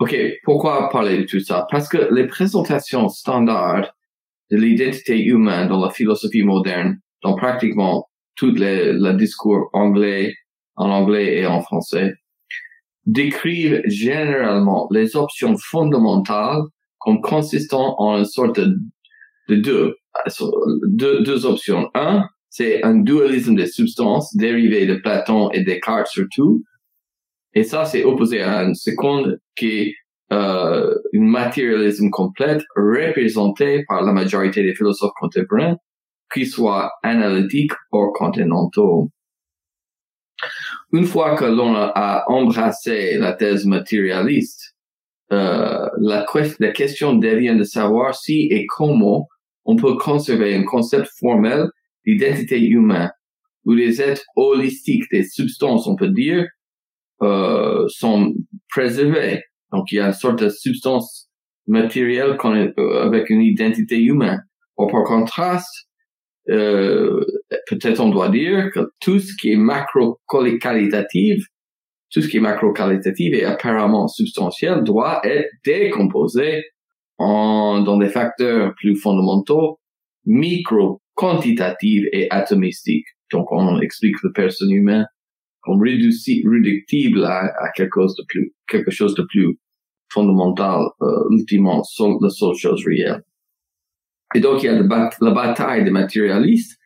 OK, 0.01 0.15
pourquoi 0.43 0.89
parler 0.91 1.19
de 1.19 1.23
tout 1.23 1.41
ça? 1.41 1.67
Parce 1.71 1.89
que 1.89 2.13
les 2.13 2.27
présentations 2.27 3.09
standards 3.09 3.95
de 4.51 4.57
l'identité 4.57 5.23
humaine 5.23 5.69
dans 5.69 5.81
la 5.81 5.91
philosophie 5.91 6.43
moderne, 6.43 6.99
dans 7.23 7.35
pratiquement 7.37 8.09
tous 8.37 8.55
les, 8.55 8.99
discours 9.15 9.71
anglais, 9.73 10.35
en 10.77 10.91
anglais 10.91 11.39
et 11.39 11.47
en 11.47 11.63
français, 11.63 12.13
décrivent 13.07 13.83
généralement 13.87 14.89
les 14.91 15.15
options 15.17 15.57
fondamentales 15.57 16.63
comme 16.99 17.21
consistant 17.21 17.95
en 17.99 18.19
une 18.19 18.25
sorte 18.25 18.59
de 18.59 19.57
deux, 19.57 19.95
deux, 20.87 21.23
deux 21.23 21.47
options. 21.47 21.91
Un, 21.95 22.27
c'est 22.57 22.85
un 22.85 22.95
dualisme 22.95 23.57
des 23.57 23.67
substances 23.67 24.37
dérivé 24.37 24.87
de 24.87 24.95
Platon 24.95 25.51
et 25.51 25.65
Descartes 25.65 26.07
surtout, 26.07 26.63
et 27.53 27.65
ça, 27.65 27.85
c'est 27.85 28.05
opposé 28.05 28.43
à 28.43 28.63
une 28.63 28.77
seconde 28.77 29.41
qui 29.57 29.67
est 29.67 29.95
euh, 30.33 30.95
un 31.15 31.21
matérialisme 31.21 32.11
complet 32.11 32.59
représenté 32.77 33.85
par 33.89 34.03
la 34.03 34.13
majorité 34.13 34.63
des 34.63 34.75
philosophes 34.75 35.13
contemporains, 35.19 35.77
qu'ils 36.33 36.49
soient 36.49 36.93
analytiques 37.03 37.73
ou 37.93 38.13
continentaux. 38.13 39.11
Une 40.93 41.07
fois 41.07 41.35
que 41.35 41.45
l'on 41.45 41.75
a 41.75 42.25
embrassé 42.29 43.19
la 43.19 43.33
thèse 43.33 43.67
matérialiste, 43.67 44.77
euh, 45.33 45.89
la, 45.99 46.27
la 46.61 46.71
question 46.71 47.15
devient 47.15 47.57
de 47.57 47.65
savoir 47.65 48.15
si 48.15 48.47
et 48.51 48.65
comment 48.67 49.27
on 49.65 49.75
peut 49.75 49.97
conserver 49.97 50.55
un 50.55 50.63
concept 50.65 51.09
formel 51.19 51.69
d'identité 52.07 52.61
humaine, 52.61 53.11
ou 53.65 53.75
des 53.75 54.01
êtres 54.01 54.25
holistiques, 54.37 55.11
des 55.11 55.25
substances, 55.25 55.87
on 55.87 55.97
peut 55.97 56.11
dire, 56.11 56.47
euh, 57.23 57.87
sont 57.89 58.35
préservés. 58.71 59.43
Donc, 59.73 59.91
il 59.93 59.97
y 59.97 60.01
a 60.01 60.07
une 60.07 60.13
sorte 60.13 60.43
de 60.43 60.49
substance 60.49 61.31
matérielle 61.67 62.37
euh, 62.45 63.03
avec 63.03 63.31
une 63.31 63.43
identité 63.43 63.99
humaine. 64.01 64.45
Ou 64.77 64.87
par 64.87 65.05
contraste, 65.05 65.89
euh, 66.51 67.25
peut-être 67.69 68.01
on 68.01 68.11
doit 68.11 68.29
dire 68.29 68.71
que 68.75 68.91
tout 69.01 69.19
ce 69.19 69.33
qui 69.41 69.53
est 69.53 69.57
macro-qualitatif, 69.57 71.45
tout 72.11 72.21
ce 72.21 72.29
qui 72.29 72.37
est 72.37 72.41
macro-qualitatif 72.41 73.35
et 73.35 73.45
apparemment 73.45 74.09
substantiel 74.09 74.83
doit 74.83 75.21
être 75.25 75.49
décomposé 75.65 76.65
en, 77.19 77.81
dans 77.83 77.97
des 77.97 78.09
facteurs 78.09 78.75
plus 78.77 78.97
fondamentaux, 78.97 79.79
micro-quantitatifs 81.17 82.05
et 82.13 82.29
atomistiques. 82.31 83.07
Donc, 83.33 83.51
on 83.51 83.81
explique 83.81 84.17
le 84.23 84.33
personne 84.33 84.71
humain 84.71 85.05
comme 85.63 85.81
réductible 85.81 87.25
à, 87.25 87.47
à, 87.47 87.71
quelque 87.75 88.01
chose 88.01 88.15
de 88.17 88.25
plus, 88.29 88.53
quelque 88.69 88.91
chose 88.91 89.15
de 89.15 89.23
plus 89.23 89.59
fondamental, 90.13 90.83
euh, 91.03 91.07
ultimement, 91.31 91.83
la 92.21 92.29
seule 92.29 92.55
chose 92.55 92.85
réelle. 92.87 93.23
Et 94.35 94.41
donc, 94.41 94.63
il 94.63 94.67
y 94.67 94.69
a 94.69 94.75
la, 94.75 95.31
bataille 95.33 95.85
des 95.85 95.91
matérialistes, 95.91 96.79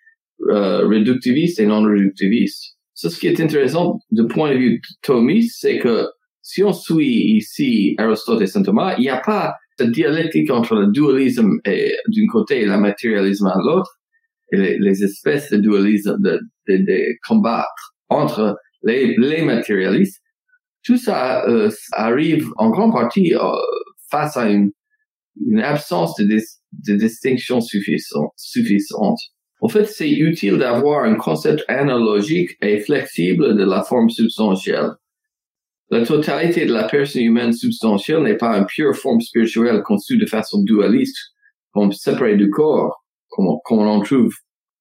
euh, 0.49 0.87
réductivistes 0.87 1.59
et 1.59 1.67
non 1.67 1.83
réductivistes. 1.83 2.77
Ce 2.95 3.09
qui 3.09 3.27
est 3.27 3.41
intéressant 3.41 3.99
du 4.11 4.27
point 4.27 4.53
de 4.53 4.59
vue 4.59 4.81
thomiste, 5.03 5.59
c'est 5.61 5.79
que 5.79 6.07
si 6.43 6.63
on 6.63 6.73
suit 6.73 7.37
ici 7.37 7.95
Aristote 7.99 8.41
et 8.43 8.47
Saint 8.47 8.63
Thomas, 8.63 8.95
il 8.97 9.03
n'y 9.03 9.09
a 9.09 9.21
pas 9.21 9.55
cette 9.79 9.91
dialectique 9.93 10.51
entre 10.51 10.75
le 10.75 10.89
dualisme 10.89 11.59
d'un 11.65 12.27
côté 12.33 12.63
et 12.63 12.67
le 12.67 12.79
matérialisme 12.79 13.47
à 13.47 13.57
l'autre, 13.59 13.98
et 14.53 14.79
les, 14.79 15.05
espèces 15.05 15.51
de 15.51 15.59
dualisme 15.59 16.17
de, 16.21 16.41
de, 16.69 16.77
de 16.77 17.19
combattre 17.27 17.95
entre 18.09 18.57
les, 18.83 19.17
les 19.17 19.43
matérialistes, 19.43 20.23
tout 20.85 20.97
ça 20.97 21.47
euh, 21.47 21.71
arrive 21.93 22.49
en 22.57 22.71
grande 22.71 22.93
partie 22.93 23.35
euh, 23.35 23.41
face 24.11 24.37
à 24.37 24.49
une, 24.49 24.71
une 25.47 25.61
absence 25.61 26.17
de, 26.17 26.25
de 26.25 26.95
distinction 26.95 27.61
suffisante. 27.61 28.33
suffisante. 28.37 29.19
En 29.61 29.69
fait, 29.69 29.87
c'est 29.87 30.11
utile 30.11 30.59
d'avoir 30.59 31.05
un 31.05 31.17
concept 31.17 31.65
analogique 31.69 32.57
et 32.63 32.79
flexible 32.79 33.57
de 33.57 33.65
la 33.65 33.83
forme 33.83 34.09
substantielle. 34.09 34.93
La 35.91 36.05
totalité 36.05 36.67
de 36.67 36.73
la 36.73 36.85
personne 36.85 37.23
humaine 37.23 37.53
substantielle 37.53 38.23
n'est 38.23 38.37
pas 38.37 38.57
une 38.57 38.67
pure 38.67 38.95
forme 38.95 39.21
spirituelle 39.21 39.83
conçue 39.83 40.19
de 40.19 40.27
façon 40.27 40.63
dualiste, 40.63 41.17
comme 41.73 41.93
séparée 41.93 42.37
du 42.37 42.51
corps, 42.51 43.05
comme, 43.39 43.59
comme 43.65 43.79
on 43.79 43.87
en 43.87 44.01
trouve, 44.01 44.35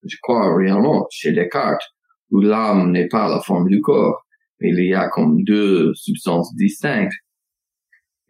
je 0.03 0.17
crois, 0.21 0.55
réellement 0.55 1.05
chez 1.11 1.31
Descartes, 1.31 1.83
où 2.31 2.41
l'âme 2.41 2.91
n'est 2.91 3.07
pas 3.07 3.29
la 3.29 3.39
forme 3.39 3.69
du 3.69 3.81
corps, 3.81 4.25
mais 4.59 4.69
il 4.69 4.85
y 4.85 4.93
a 4.93 5.07
comme 5.09 5.43
deux 5.43 5.93
substances 5.93 6.53
distinctes. 6.55 7.13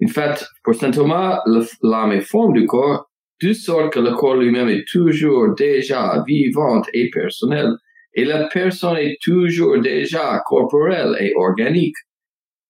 En 0.04 0.08
fait, 0.08 0.46
pour 0.64 0.76
saint 0.76 0.92
Thomas, 0.92 1.42
l'âme 1.82 2.12
est 2.12 2.22
forme 2.22 2.54
du 2.54 2.66
corps, 2.66 3.10
de 3.42 3.54
sorte 3.54 3.94
que 3.94 4.00
le 4.00 4.14
corps 4.14 4.36
lui-même 4.36 4.70
est 4.70 4.86
toujours 4.92 5.56
déjà 5.56 6.24
vivant 6.28 6.82
et 6.94 7.10
personnel, 7.10 7.72
et 8.14 8.26
la 8.26 8.48
personne 8.48 8.98
est 8.98 9.18
toujours 9.22 9.80
déjà 9.80 10.42
corporelle 10.46 11.16
et 11.20 11.34
organique. 11.36 11.96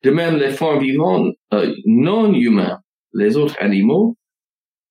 De 0.03 0.11
même, 0.11 0.37
les 0.37 0.51
formes 0.51 0.79
vivantes 0.79 1.33
euh, 1.53 1.73
non 1.85 2.33
humains, 2.33 2.79
les 3.13 3.35
autres 3.35 3.55
animaux, 3.59 4.15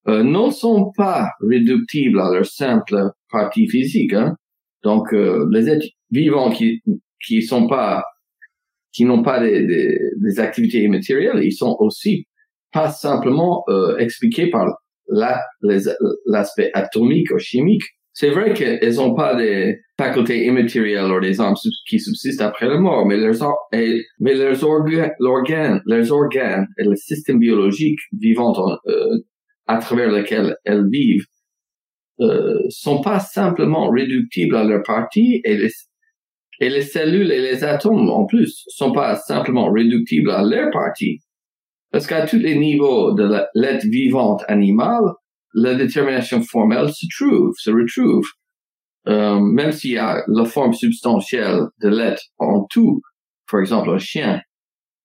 euh, 0.09 0.23
ne 0.23 0.51
sont 0.51 0.93
pas 0.97 1.29
réductibles 1.41 2.21
à 2.21 2.31
leur 2.33 2.47
simple 2.47 3.11
partie 3.31 3.69
physique. 3.69 4.13
Hein. 4.13 4.37
Donc, 4.83 5.13
euh, 5.13 5.49
les 5.51 5.69
êtres 5.69 5.87
vivants 6.11 6.51
qui 6.51 6.83
qui 7.25 7.43
sont 7.43 7.67
pas 7.67 8.05
qui 8.93 9.05
n'ont 9.05 9.23
pas 9.23 9.41
des, 9.41 9.67
des, 9.67 9.99
des, 10.17 10.41
activités 10.41 10.83
immatérielles, 10.83 11.41
ils 11.43 11.53
sont 11.53 11.77
aussi 11.81 12.27
pas 12.73 12.89
simplement 12.91 13.65
euh, 13.69 13.97
expliqués 13.99 14.49
par 14.49 14.67
l'aspect 15.09 16.71
atomique 16.73 17.31
ou 17.31 17.39
chimique 17.39 17.85
c'est 18.19 18.31
vrai 18.31 18.55
qu'elles 18.55 18.95
n'ont 18.95 19.15
pas 19.15 19.35
des 19.35 19.79
facultés 19.99 20.47
immatérielles 20.47 21.13
ou 21.13 21.21
des 21.21 21.39
âmes 21.39 21.55
qui 21.87 22.01
subsistent 22.01 22.41
après 22.41 22.67
la 22.67 22.79
mort, 22.79 23.05
mais 23.05 23.19
leurs, 23.19 23.59
mais 23.73 24.35
leurs 24.35 24.65
organes, 24.65 25.83
leurs 25.87 26.13
organes 26.13 26.67
et 26.79 26.85
le 26.85 26.97
système 26.97 27.39
biologique 27.39 27.99
vivant 28.19 28.55
euh, 28.87 29.19
à 29.67 29.79
travers 29.79 30.11
lequel 30.11 30.57
elles 30.65 30.89
vivent 30.89 31.27
euh, 32.21 32.59
sont 32.71 33.03
pas 33.03 33.21
simplement 33.21 33.91
réductibles 33.91 34.57
à 34.57 34.65
leur 34.65 34.83
partie 34.83 35.43
et 35.45 35.57
les, 35.57 35.71
et 36.61 36.71
les 36.71 36.81
cellules 36.81 37.31
et 37.31 37.43
les 37.43 37.63
atomes 37.63 38.09
en 38.09 38.25
plus 38.25 38.65
sont 38.69 38.93
pas 38.93 39.17
simplement 39.17 39.71
réductibles 39.71 40.31
à 40.31 40.43
leur 40.43 40.71
partie. 40.71 41.21
Parce 41.93 42.07
qu'à 42.07 42.27
tous 42.27 42.39
les 42.39 42.57
niveaux 42.57 43.13
de 43.13 43.29
l'être 43.55 43.85
vivante 43.85 44.43
animal, 44.49 45.03
la 45.55 45.75
détermination 45.75 46.41
formelle 46.43 46.89
se 46.91 47.07
trouve, 47.17 47.53
se 47.59 47.71
retrouve. 47.71 48.27
Euh, 49.09 49.39
même 49.39 49.73
s'il 49.73 49.93
y 49.93 49.99
a 49.99 50.25
la 50.27 50.45
forme 50.45 50.73
substantielle 50.73 51.67
de 51.81 51.89
l'être 51.89 52.23
en 52.39 52.65
tout, 52.65 53.03
par 53.51 53.61
exemple 53.61 53.91
un 53.91 53.99
chien, 53.99 54.41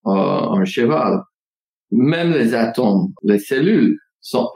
euh, 0.08 0.12
un 0.12 0.66
cheval, 0.66 1.20
même 1.92 2.32
les 2.32 2.54
atomes, 2.54 3.10
les 3.24 3.38
cellules, 3.38 3.98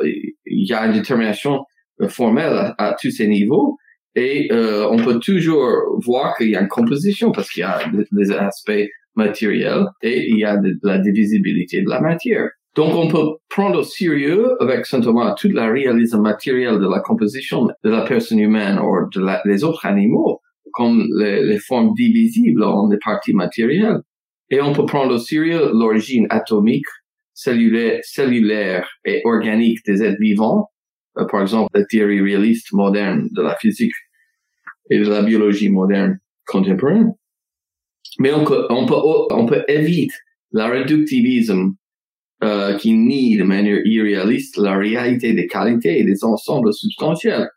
il 0.03 0.33
y 0.45 0.73
a 0.73 0.85
une 0.85 0.93
détermination 0.93 1.63
formelle 2.07 2.73
à, 2.77 2.95
tous 2.99 3.11
ces 3.11 3.27
niveaux 3.27 3.77
et 4.15 4.51
euh, 4.51 4.87
on 4.89 4.97
peut 4.97 5.19
toujours 5.19 5.67
voir 6.03 6.35
qu'il 6.37 6.49
y 6.49 6.55
a 6.55 6.61
une 6.61 6.67
composition 6.67 7.31
parce 7.31 7.49
qu'il 7.49 7.61
y 7.61 7.63
a 7.63 7.79
des, 8.11 8.31
aspects 8.31 8.87
matériels 9.15 9.85
et 10.01 10.29
il 10.29 10.39
y 10.39 10.45
a 10.45 10.57
de 10.57 10.77
la 10.83 10.97
divisibilité 10.97 11.81
de 11.81 11.89
la 11.89 12.01
matière. 12.01 12.49
Donc, 12.75 12.93
on 12.93 13.07
peut 13.07 13.37
prendre 13.49 13.79
au 13.79 13.83
sérieux 13.83 14.61
avec 14.61 14.85
Saint 14.85 14.99
Thomas 14.99 15.33
toute 15.37 15.53
la 15.53 15.67
réalisation 15.67 16.21
matérielle 16.21 16.79
de 16.79 16.89
la 16.89 16.99
composition 16.99 17.65
de 17.65 17.89
la 17.89 18.01
personne 18.01 18.39
humaine 18.39 18.79
ou 18.79 19.09
de 19.13 19.25
les 19.45 19.63
autres 19.63 19.85
animaux, 19.85 20.41
comme 20.73 21.07
les, 21.17 21.57
formes 21.57 21.93
divisibles 21.93 22.63
en 22.63 22.87
des 22.89 22.97
parties 22.97 23.33
matérielles. 23.33 24.01
Et 24.49 24.61
on 24.61 24.73
peut 24.73 24.85
prendre 24.85 25.15
au 25.15 25.17
sérieux 25.17 25.71
l'origine 25.73 26.27
atomique, 26.29 26.85
cellulaire, 27.35 28.87
et 29.05 29.21
organique 29.25 29.85
des 29.85 30.01
êtres 30.01 30.19
vivants, 30.19 30.71
euh, 31.17 31.25
par 31.25 31.41
exemple 31.41 31.69
la 31.77 31.85
théorie 31.85 32.21
réaliste 32.21 32.73
moderne 32.73 33.27
de 33.31 33.41
la 33.41 33.55
physique 33.57 33.93
et 34.89 34.99
de 34.99 35.07
la 35.07 35.21
biologie 35.21 35.69
moderne 35.69 36.17
contemporaine. 36.47 37.13
Mais 38.19 38.33
on 38.33 38.45
peut, 38.45 38.65
on 38.69 38.85
peut, 38.85 38.95
on 39.31 39.45
peut 39.45 39.63
éviter 39.67 40.13
la 40.51 40.67
réductivisme 40.67 41.73
euh, 42.43 42.77
qui 42.77 42.93
nie 42.93 43.37
de 43.37 43.43
manière 43.43 43.79
irréaliste 43.85 44.57
la 44.57 44.77
réalité 44.77 45.33
des 45.33 45.47
qualités 45.47 45.99
et 45.99 46.03
des 46.03 46.23
ensembles 46.23 46.73
substantiels. 46.73 47.49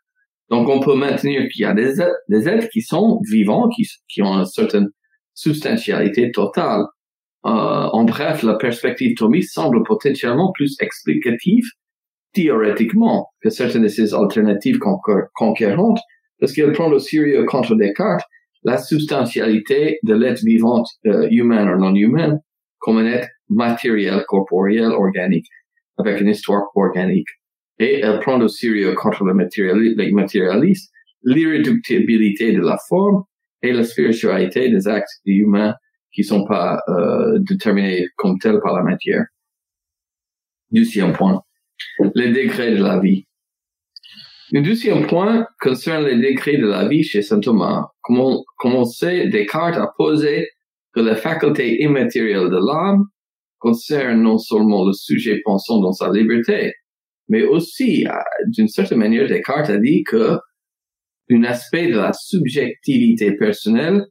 Donc, 0.49 0.67
on 0.67 0.79
peut 0.79 0.95
maintenir 0.95 1.47
qu'il 1.49 1.61
y 1.61 1.65
a 1.65 1.73
des 1.73 2.01
êtres, 2.01 2.69
qui 2.69 2.81
sont 2.81 3.21
vivants, 3.29 3.69
qui 4.07 4.21
ont 4.21 4.33
une 4.33 4.45
certaine 4.45 4.89
substantialité 5.33 6.31
totale. 6.31 6.85
Euh, 7.45 7.49
en 7.49 8.03
bref, 8.03 8.43
la 8.43 8.55
perspective 8.55 9.15
thomiste 9.15 9.53
semble 9.53 9.83
potentiellement 9.83 10.51
plus 10.53 10.75
explicative 10.81 11.65
théoriquement 12.33 13.29
que 13.41 13.49
certaines 13.49 13.83
de 13.83 13.87
ces 13.87 14.13
alternatives 14.13 14.79
conquérantes, 15.33 15.99
parce 16.39 16.53
qu'elle 16.53 16.73
prend 16.73 16.91
au 16.91 16.99
sérieux 16.99 17.45
contre 17.45 17.75
Descartes 17.75 18.25
la 18.63 18.77
substantialité 18.77 19.99
de 20.03 20.13
l'être 20.13 20.43
vivant 20.43 20.83
euh, 21.05 21.27
humain 21.31 21.73
ou 21.73 21.79
non 21.79 21.95
humain 21.95 22.39
comme 22.79 22.97
un 22.97 23.05
être 23.05 23.27
matériel, 23.49 24.23
corporel, 24.27 24.91
organique, 24.91 25.47
avec 25.97 26.21
une 26.21 26.27
histoire 26.27 26.63
organique. 26.75 27.27
Et 27.79 28.01
elle 28.01 28.19
prend 28.19 28.39
au 28.41 28.47
sérieux 28.47 28.93
contre 28.93 29.23
le 29.23 29.33
matérialiste 29.33 30.91
l'irréductibilité 31.23 32.51
de 32.53 32.61
la 32.61 32.77
forme 32.87 33.23
et 33.61 33.73
la 33.73 33.83
spiritualité 33.83 34.69
des 34.69 34.87
actes 34.87 35.09
humains 35.25 35.75
qui 36.13 36.23
sont 36.23 36.45
pas 36.45 36.81
euh, 36.89 37.39
déterminés 37.39 38.07
comme 38.15 38.37
tels 38.39 38.59
par 38.61 38.75
la 38.75 38.83
matière. 38.83 39.25
Deuxième 40.71 41.13
point, 41.13 41.41
les 42.15 42.31
degrés 42.31 42.71
de 42.71 42.83
la 42.83 42.99
vie. 42.99 43.25
Un 44.53 44.61
deuxième 44.61 45.05
point 45.05 45.47
concerne 45.59 46.05
les 46.05 46.15
degrés 46.15 46.57
de 46.57 46.65
la 46.65 46.87
vie 46.87 47.03
chez 47.03 47.21
saint 47.21 47.39
Thomas. 47.39 47.87
Comme 48.01 48.19
on, 48.19 48.43
comme 48.57 48.75
on 48.75 48.85
sait, 48.85 49.27
Descartes 49.27 49.77
a 49.77 49.91
posé 49.95 50.49
que 50.93 51.01
la 51.01 51.15
faculté 51.15 51.83
immatérielle 51.83 52.49
de 52.49 52.57
l'âme 52.57 53.03
concerne 53.59 54.21
non 54.21 54.37
seulement 54.37 54.85
le 54.85 54.93
sujet 54.93 55.39
pensant 55.43 55.79
dans 55.81 55.91
sa 55.91 56.11
liberté, 56.11 56.73
mais 57.27 57.43
aussi, 57.43 58.07
euh, 58.07 58.11
d'une 58.47 58.67
certaine 58.67 58.97
manière, 58.97 59.27
Descartes 59.27 59.69
a 59.69 59.77
dit 59.77 60.03
que 60.03 60.39
un 61.31 61.43
aspect 61.43 61.87
de 61.87 61.97
la 61.97 62.13
subjectivité 62.13 63.35
personnelle, 63.35 64.05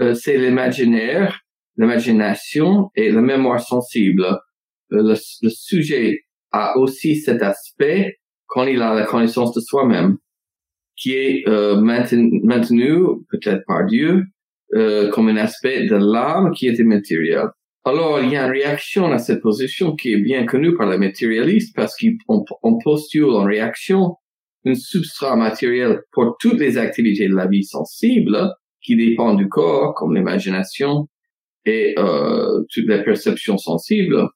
euh, 0.00 0.14
c'est 0.14 0.38
l'imaginaire, 0.38 1.40
l'imagination 1.76 2.90
et 2.94 3.10
la 3.10 3.20
mémoire 3.20 3.60
sensible. 3.60 4.24
Euh, 4.92 5.14
le, 5.42 5.50
sujet 5.50 6.20
a 6.50 6.78
aussi 6.78 7.16
cet 7.16 7.42
aspect 7.42 8.18
quand 8.46 8.64
il 8.64 8.82
a 8.82 8.94
la 8.94 9.04
connaissance 9.04 9.54
de 9.54 9.60
soi-même, 9.60 10.18
qui 10.96 11.14
est 11.14 11.46
maintenu 11.48 13.02
peut-être 13.30 13.64
par 13.66 13.86
Dieu, 13.86 14.24
euh, 14.74 15.10
comme 15.10 15.28
un 15.28 15.36
aspect 15.36 15.86
de 15.86 15.96
l'âme 15.96 16.52
qui 16.52 16.66
est 16.66 16.78
immatériel. 16.78 17.48
Alors, 17.84 18.20
il 18.22 18.30
y 18.30 18.36
a 18.36 18.46
une 18.46 18.52
réaction 18.52 19.12
à 19.12 19.18
cette 19.18 19.42
position 19.42 19.94
qui 19.94 20.12
est 20.12 20.20
bien 20.20 20.46
connue 20.46 20.74
par 20.74 20.88
les 20.88 20.96
matérialistes 20.96 21.74
parce 21.76 21.94
qu'on 22.26 22.78
postule 22.78 23.24
en 23.24 23.44
réaction 23.44 24.16
un 24.64 24.74
substrat 24.74 25.36
matériel 25.36 26.02
pour 26.12 26.36
toutes 26.38 26.58
les 26.58 26.78
activités 26.78 27.28
de 27.28 27.34
la 27.34 27.46
vie 27.48 27.64
sensible 27.64 28.54
qui 28.82 28.96
dépendent 28.96 29.38
du 29.38 29.48
corps, 29.48 29.94
comme 29.94 30.14
l'imagination 30.14 31.08
et 31.64 31.94
euh, 31.98 32.62
toutes 32.72 32.88
les 32.88 33.02
perceptions 33.02 33.58
sensibles. 33.58 34.28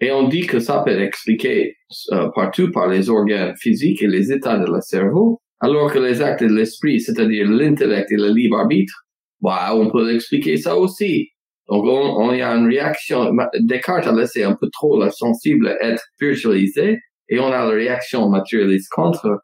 Et 0.00 0.10
on 0.10 0.26
dit 0.26 0.46
que 0.46 0.58
ça 0.58 0.82
peut 0.84 0.90
être 0.90 1.00
expliqué 1.00 1.76
euh, 2.10 2.28
partout 2.34 2.72
par 2.72 2.88
les 2.88 3.08
organes 3.08 3.54
physiques 3.56 4.02
et 4.02 4.08
les 4.08 4.32
états 4.32 4.58
de 4.58 4.70
la 4.70 4.80
cerveau, 4.80 5.40
alors 5.60 5.92
que 5.92 6.00
les 6.00 6.20
actes 6.20 6.42
de 6.42 6.52
l'esprit, 6.52 7.00
c'est-à-dire 7.00 7.48
l'intellect 7.48 8.10
et 8.10 8.16
le 8.16 8.30
libre 8.30 8.58
arbitre, 8.58 8.94
bah, 9.40 9.76
on 9.76 9.90
peut 9.90 10.12
expliquer 10.12 10.56
ça 10.56 10.76
aussi. 10.76 11.28
Donc, 11.68 11.84
on, 11.84 12.16
on 12.18 12.32
y 12.32 12.42
a 12.42 12.50
une 12.50 12.66
réaction. 12.66 13.30
Descartes 13.60 14.08
a 14.08 14.12
laissé 14.12 14.42
un 14.42 14.56
peu 14.60 14.68
trop 14.72 15.00
la 15.00 15.10
sensible 15.10 15.76
être 15.80 16.02
spiritualisée 16.14 16.98
et 17.28 17.38
on 17.38 17.46
a 17.46 17.64
la 17.64 17.68
réaction 17.68 18.28
matérialiste 18.28 18.90
contre 18.90 19.42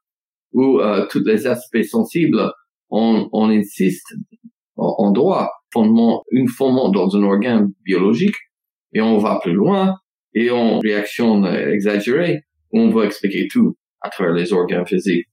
où 0.52 0.80
euh, 0.80 1.06
tous 1.10 1.22
les 1.24 1.46
aspects 1.46 1.82
sensibles, 1.82 2.50
on, 2.90 3.28
on 3.32 3.50
insiste, 3.50 4.14
on, 4.76 5.10
doit 5.10 5.50
fondement, 5.72 6.22
une 6.30 6.48
fondement 6.48 6.90
dans 6.90 7.14
un 7.16 7.22
organe 7.22 7.72
biologique 7.84 8.36
et 8.92 9.00
on 9.00 9.18
va 9.18 9.40
plus 9.42 9.52
loin 9.52 9.96
et 10.34 10.50
on 10.50 10.78
réaction 10.78 11.44
exagérée. 11.46 12.42
on 12.72 12.90
va 12.90 13.04
expliquer 13.04 13.48
tout 13.50 13.76
à 14.00 14.10
travers 14.10 14.34
les 14.34 14.52
organes 14.52 14.86
physiques. 14.86 15.26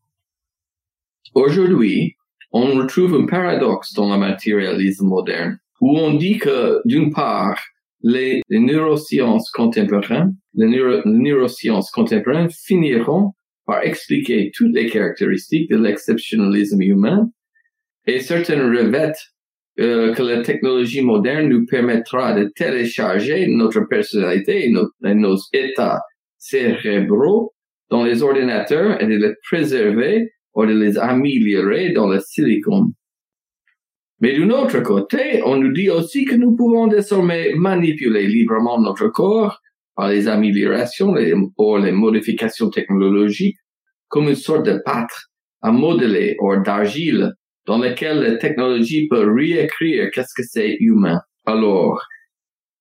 Aujourd'hui, 1.34 2.16
on 2.52 2.76
retrouve 2.76 3.16
un 3.16 3.26
paradoxe 3.26 3.94
dans 3.94 4.12
le 4.14 4.18
matérialisme 4.18 5.08
moderne, 5.08 5.60
où 5.82 5.98
on 5.98 6.14
dit 6.14 6.38
que, 6.38 6.80
d'une 6.86 7.12
part, 7.12 7.60
les, 8.02 8.42
neurosciences 8.50 9.50
contemporaines, 9.52 10.36
les, 10.54 11.02
neurosciences 11.06 11.92
contemporaines 11.92 12.50
finiront 12.50 13.34
par 13.66 13.84
expliquer 13.84 14.52
toutes 14.56 14.74
les 14.74 14.90
caractéristiques 14.90 15.70
de 15.70 15.78
l'exceptionnalisme 15.78 16.82
humain 16.82 17.30
et 18.08 18.20
certaines 18.20 18.62
revêtent 18.62 19.22
euh, 19.80 20.14
que 20.14 20.24
la 20.24 20.42
technologie 20.42 21.02
moderne 21.02 21.50
nous 21.50 21.66
permettra 21.66 22.34
de 22.34 22.52
télécharger 22.56 23.48
notre 23.48 23.82
personnalité 23.82 24.68
et 24.68 25.14
nos, 25.16 25.38
états 25.52 26.02
cérébraux 26.38 27.54
dans 27.90 28.04
les 28.04 28.24
ordinateurs 28.24 29.02
et 29.02 29.06
de 29.06 29.18
les 29.18 29.34
préserver 29.50 30.32
ou 30.54 30.66
de 30.66 30.74
les 30.74 30.98
améliorer 30.98 31.92
dans 31.92 32.08
le 32.08 32.22
silicone. 32.22 32.94
Mais 34.22 34.38
d'un 34.38 34.50
autre 34.52 34.80
côté, 34.80 35.42
on 35.44 35.58
nous 35.58 35.74
dit 35.74 35.90
aussi 35.90 36.24
que 36.24 36.36
nous 36.36 36.56
pouvons 36.56 36.88
désormais 36.88 37.54
manipuler 37.56 38.28
librement 38.28 38.80
notre 38.80 39.10
corps 39.10 39.60
par 39.94 40.08
les 40.08 40.30
améliorations 40.30 41.14
ou 41.58 41.78
les 41.78 41.92
modifications 41.92 42.70
technologiques 42.70 43.58
comme 44.08 44.30
une 44.30 44.36
sorte 44.36 44.66
de 44.66 44.80
pâte 44.86 45.12
à 45.62 45.72
modeler 45.74 46.38
ou 46.40 46.56
d'argile 46.64 47.34
dans 47.66 47.78
lequel 47.78 48.20
la 48.20 48.38
technologie 48.38 49.08
peut 49.08 49.32
réécrire 49.32 50.10
qu'est-ce 50.14 50.34
que 50.36 50.44
c'est 50.48 50.78
humain. 50.80 51.20
Alors, 51.46 52.02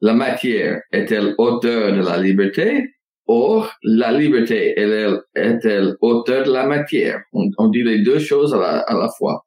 la 0.00 0.14
matière 0.14 0.80
est-elle 0.92 1.34
auteur 1.38 1.92
de 1.92 2.02
la 2.02 2.18
liberté? 2.18 2.90
Or, 3.26 3.72
la 3.82 4.12
liberté 4.12 4.74
est-elle 4.78 5.96
auteur 6.00 6.44
de 6.44 6.52
la 6.52 6.66
matière? 6.66 7.22
On, 7.32 7.68
dit 7.68 7.82
les 7.82 8.02
deux 8.02 8.18
choses 8.18 8.52
à 8.52 8.58
la, 8.58 8.78
à 8.80 8.94
la 8.94 9.08
fois. 9.16 9.46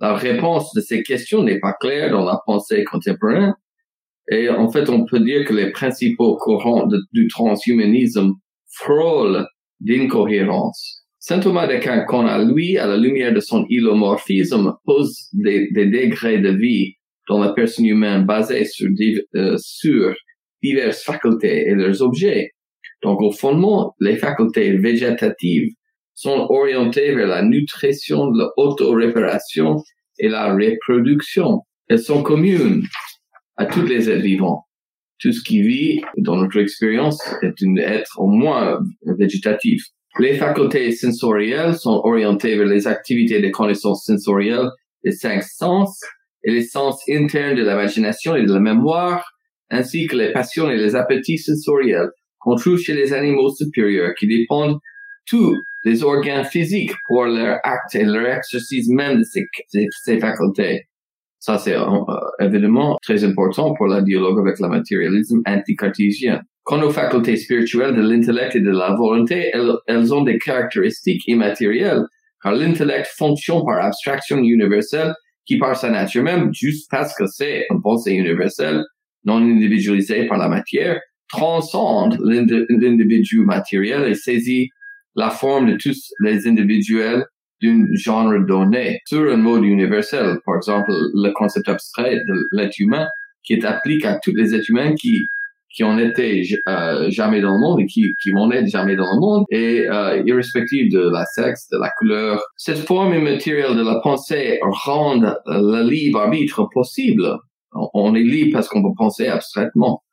La 0.00 0.14
réponse 0.14 0.74
de 0.74 0.80
ces 0.82 1.02
questions 1.02 1.42
n'est 1.42 1.60
pas 1.60 1.72
claire 1.80 2.10
dans 2.10 2.24
la 2.24 2.38
pensée 2.44 2.84
contemporaine. 2.84 3.54
Et 4.30 4.48
en 4.48 4.70
fait, 4.70 4.88
on 4.90 5.04
peut 5.06 5.20
dire 5.20 5.46
que 5.46 5.54
les 5.54 5.70
principaux 5.70 6.36
courants 6.36 6.86
du 7.12 7.28
transhumanisme 7.28 8.32
frôlent 8.68 9.46
d'incohérence. 9.80 11.03
Saint 11.26 11.40
Thomas 11.40 11.66
d'Aquin, 11.66 12.04
à 12.26 12.44
lui, 12.44 12.76
à 12.76 12.86
la 12.86 12.98
lumière 12.98 13.32
de 13.32 13.40
son 13.40 13.64
ilomorphisme, 13.70 14.74
pose 14.84 15.30
des, 15.32 15.70
degrés 15.72 16.36
de 16.36 16.50
vie 16.50 16.96
dans 17.30 17.38
la 17.38 17.54
personne 17.54 17.86
humaine 17.86 18.26
basés 18.26 18.66
sur, 18.66 18.90
euh, 19.34 19.56
sur 19.56 20.14
diverses 20.62 21.02
facultés 21.02 21.66
et 21.66 21.74
leurs 21.74 22.02
objets. 22.02 22.50
Donc, 23.02 23.22
au 23.22 23.32
fondement, 23.32 23.94
les 24.00 24.16
facultés 24.16 24.76
végétatives 24.76 25.70
sont 26.12 26.46
orientées 26.50 27.14
vers 27.14 27.28
la 27.28 27.42
nutrition, 27.42 28.26
l'auto-réparation 28.26 29.82
et 30.18 30.28
la 30.28 30.54
reproduction. 30.54 31.62
Elles 31.88 32.00
sont 32.00 32.22
communes 32.22 32.82
à 33.56 33.64
tous 33.64 33.86
les 33.86 34.10
êtres 34.10 34.20
vivants. 34.20 34.66
Tout 35.20 35.32
ce 35.32 35.42
qui 35.42 35.62
vit, 35.62 36.02
dans 36.18 36.36
notre 36.36 36.58
expérience, 36.58 37.18
est 37.40 37.62
un 37.62 37.76
être 37.76 38.20
au 38.20 38.26
moins 38.26 38.78
végétatif. 39.18 39.84
Les 40.20 40.34
facultés 40.34 40.92
sensorielles 40.92 41.74
sont 41.74 42.00
orientées 42.04 42.56
vers 42.56 42.66
les 42.66 42.86
activités 42.86 43.40
de 43.40 43.48
connaissance 43.48 44.04
sensorielle 44.04 44.68
des 45.02 45.10
cinq 45.10 45.42
sens 45.42 46.00
et 46.44 46.52
les 46.52 46.62
sens 46.62 47.02
internes 47.10 47.56
de 47.56 47.64
l'imagination 47.64 48.36
et 48.36 48.44
de 48.44 48.52
la 48.52 48.60
mémoire, 48.60 49.24
ainsi 49.70 50.06
que 50.06 50.16
les 50.16 50.32
passions 50.32 50.70
et 50.70 50.76
les 50.76 50.94
appétits 50.94 51.38
sensoriels 51.38 52.10
qu'on 52.38 52.54
trouve 52.54 52.78
chez 52.78 52.94
les 52.94 53.12
animaux 53.12 53.50
supérieurs 53.50 54.14
qui 54.18 54.28
dépendent 54.28 54.78
tous 55.26 55.56
des 55.84 56.04
organes 56.04 56.44
physiques 56.44 56.94
pour 57.08 57.24
leur 57.24 57.58
acte 57.64 57.94
et 57.94 58.04
leur 58.04 58.36
exercice 58.36 58.88
même 58.88 59.18
de 59.18 59.24
ces, 59.24 60.20
facultés. 60.20 60.84
Ça, 61.40 61.58
c'est 61.58 61.76
euh, 61.76 61.86
évidemment 62.40 62.96
très 63.02 63.24
important 63.24 63.74
pour 63.74 63.86
la 63.86 64.00
dialogue 64.00 64.40
avec 64.40 64.60
le 64.60 64.68
matérialisme 64.68 65.40
anti-cartésien. 65.46 66.40
Quant 66.64 66.82
aux 66.82 66.90
facultés 66.90 67.36
spirituelles 67.36 67.94
de 67.94 68.00
l'intellect 68.00 68.56
et 68.56 68.60
de 68.60 68.70
la 68.70 68.94
volonté, 68.94 69.52
elles, 69.86 70.14
ont 70.14 70.22
des 70.22 70.38
caractéristiques 70.38 71.22
immatérielles, 71.28 72.04
car 72.42 72.54
l'intellect 72.54 73.06
fonctionne 73.18 73.62
par 73.66 73.84
abstraction 73.84 74.38
universelle 74.38 75.14
qui 75.44 75.58
par 75.58 75.76
sa 75.76 75.90
nature 75.90 76.22
même, 76.22 76.54
juste 76.54 76.90
parce 76.90 77.14
que 77.14 77.26
c'est 77.26 77.66
une 77.70 77.82
pensée 77.82 78.12
universelle, 78.12 78.82
non 79.24 79.36
individualisée 79.36 80.26
par 80.26 80.38
la 80.38 80.48
matière, 80.48 80.98
transcende 81.28 82.18
l'individu 82.22 83.40
matériel 83.40 84.08
et 84.08 84.14
saisit 84.14 84.70
la 85.16 85.28
forme 85.28 85.72
de 85.72 85.76
tous 85.76 86.12
les 86.20 86.46
individuels 86.46 87.26
d'un 87.62 87.86
genre 87.92 88.32
donné 88.46 89.00
sur 89.06 89.30
un 89.30 89.36
mode 89.36 89.64
universel. 89.64 90.38
Par 90.46 90.56
exemple, 90.56 90.90
le 90.90 91.30
concept 91.32 91.68
abstrait 91.68 92.16
de 92.26 92.48
l'être 92.52 92.78
humain 92.78 93.06
qui 93.42 93.52
est 93.52 93.64
appliqué 93.66 94.06
à 94.06 94.18
tous 94.22 94.34
les 94.34 94.54
êtres 94.54 94.70
humains 94.70 94.94
qui 94.94 95.18
qui 95.74 95.82
ont 95.82 95.98
été 95.98 96.46
euh, 96.68 97.10
jamais 97.10 97.40
dans 97.40 97.54
le 97.54 97.58
monde 97.58 97.80
et 97.80 97.86
qui, 97.86 98.06
qui 98.22 98.30
vont 98.30 98.50
être 98.52 98.68
jamais 98.68 98.94
dans 98.94 99.12
le 99.12 99.20
monde, 99.20 99.44
et 99.50 99.86
euh, 99.88 100.22
irrespective 100.24 100.90
de 100.92 101.10
la 101.10 101.24
sexe, 101.26 101.68
de 101.70 101.78
la 101.78 101.90
couleur. 101.98 102.40
Cette 102.56 102.78
forme 102.78 103.12
immatérielle 103.14 103.76
de 103.76 103.84
la 103.84 104.00
pensée 104.00 104.60
rend 104.62 105.16
le 105.46 105.82
libre 105.88 106.20
arbitre 106.20 106.68
possible. 106.72 107.38
On 107.72 108.14
est 108.14 108.22
libre 108.22 108.52
parce 108.52 108.68
qu'on 108.68 108.82
peut 108.82 108.94
penser 108.96 109.26
abstraitement, 109.26 110.04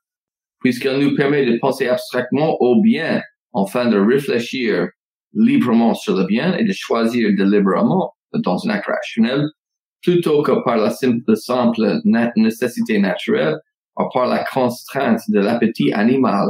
puisqu'elle 0.62 1.00
nous 1.00 1.16
permet 1.16 1.46
de 1.46 1.60
penser 1.60 1.88
abstraitement 1.88 2.58
au 2.60 2.82
bien, 2.82 3.22
afin 3.54 3.86
de 3.86 4.00
réfléchir 4.00 4.88
librement 5.34 5.94
sur 5.94 6.18
le 6.18 6.26
bien 6.26 6.56
et 6.58 6.64
de 6.64 6.74
choisir 6.74 7.30
délibérément 7.38 8.14
dans 8.34 8.66
un 8.66 8.72
acte 8.72 8.88
rationnel, 8.88 9.46
plutôt 10.02 10.42
que 10.42 10.64
par 10.64 10.78
la 10.78 10.90
simple, 10.90 11.36
simple 11.36 12.00
nécessité 12.36 12.98
naturelle 12.98 13.58
par 14.14 14.28
la 14.28 14.44
contrainte 14.44 15.22
de 15.30 15.40
l'appétit 15.40 15.94
animal. 15.94 16.50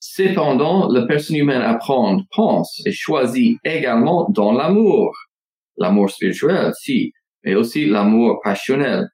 Cependant, 0.00 0.88
la 0.88 1.02
personne 1.02 1.36
humaine 1.36 1.62
apprend, 1.62 2.20
pense 2.34 2.80
et 2.86 2.92
choisit 2.92 3.58
également 3.64 4.28
dans 4.30 4.52
l'amour. 4.52 5.14
L'amour 5.76 6.10
spirituel, 6.10 6.72
si, 6.74 7.12
mais 7.44 7.54
aussi 7.54 7.86
l'amour 7.86 8.40
passionnel, 8.42 9.08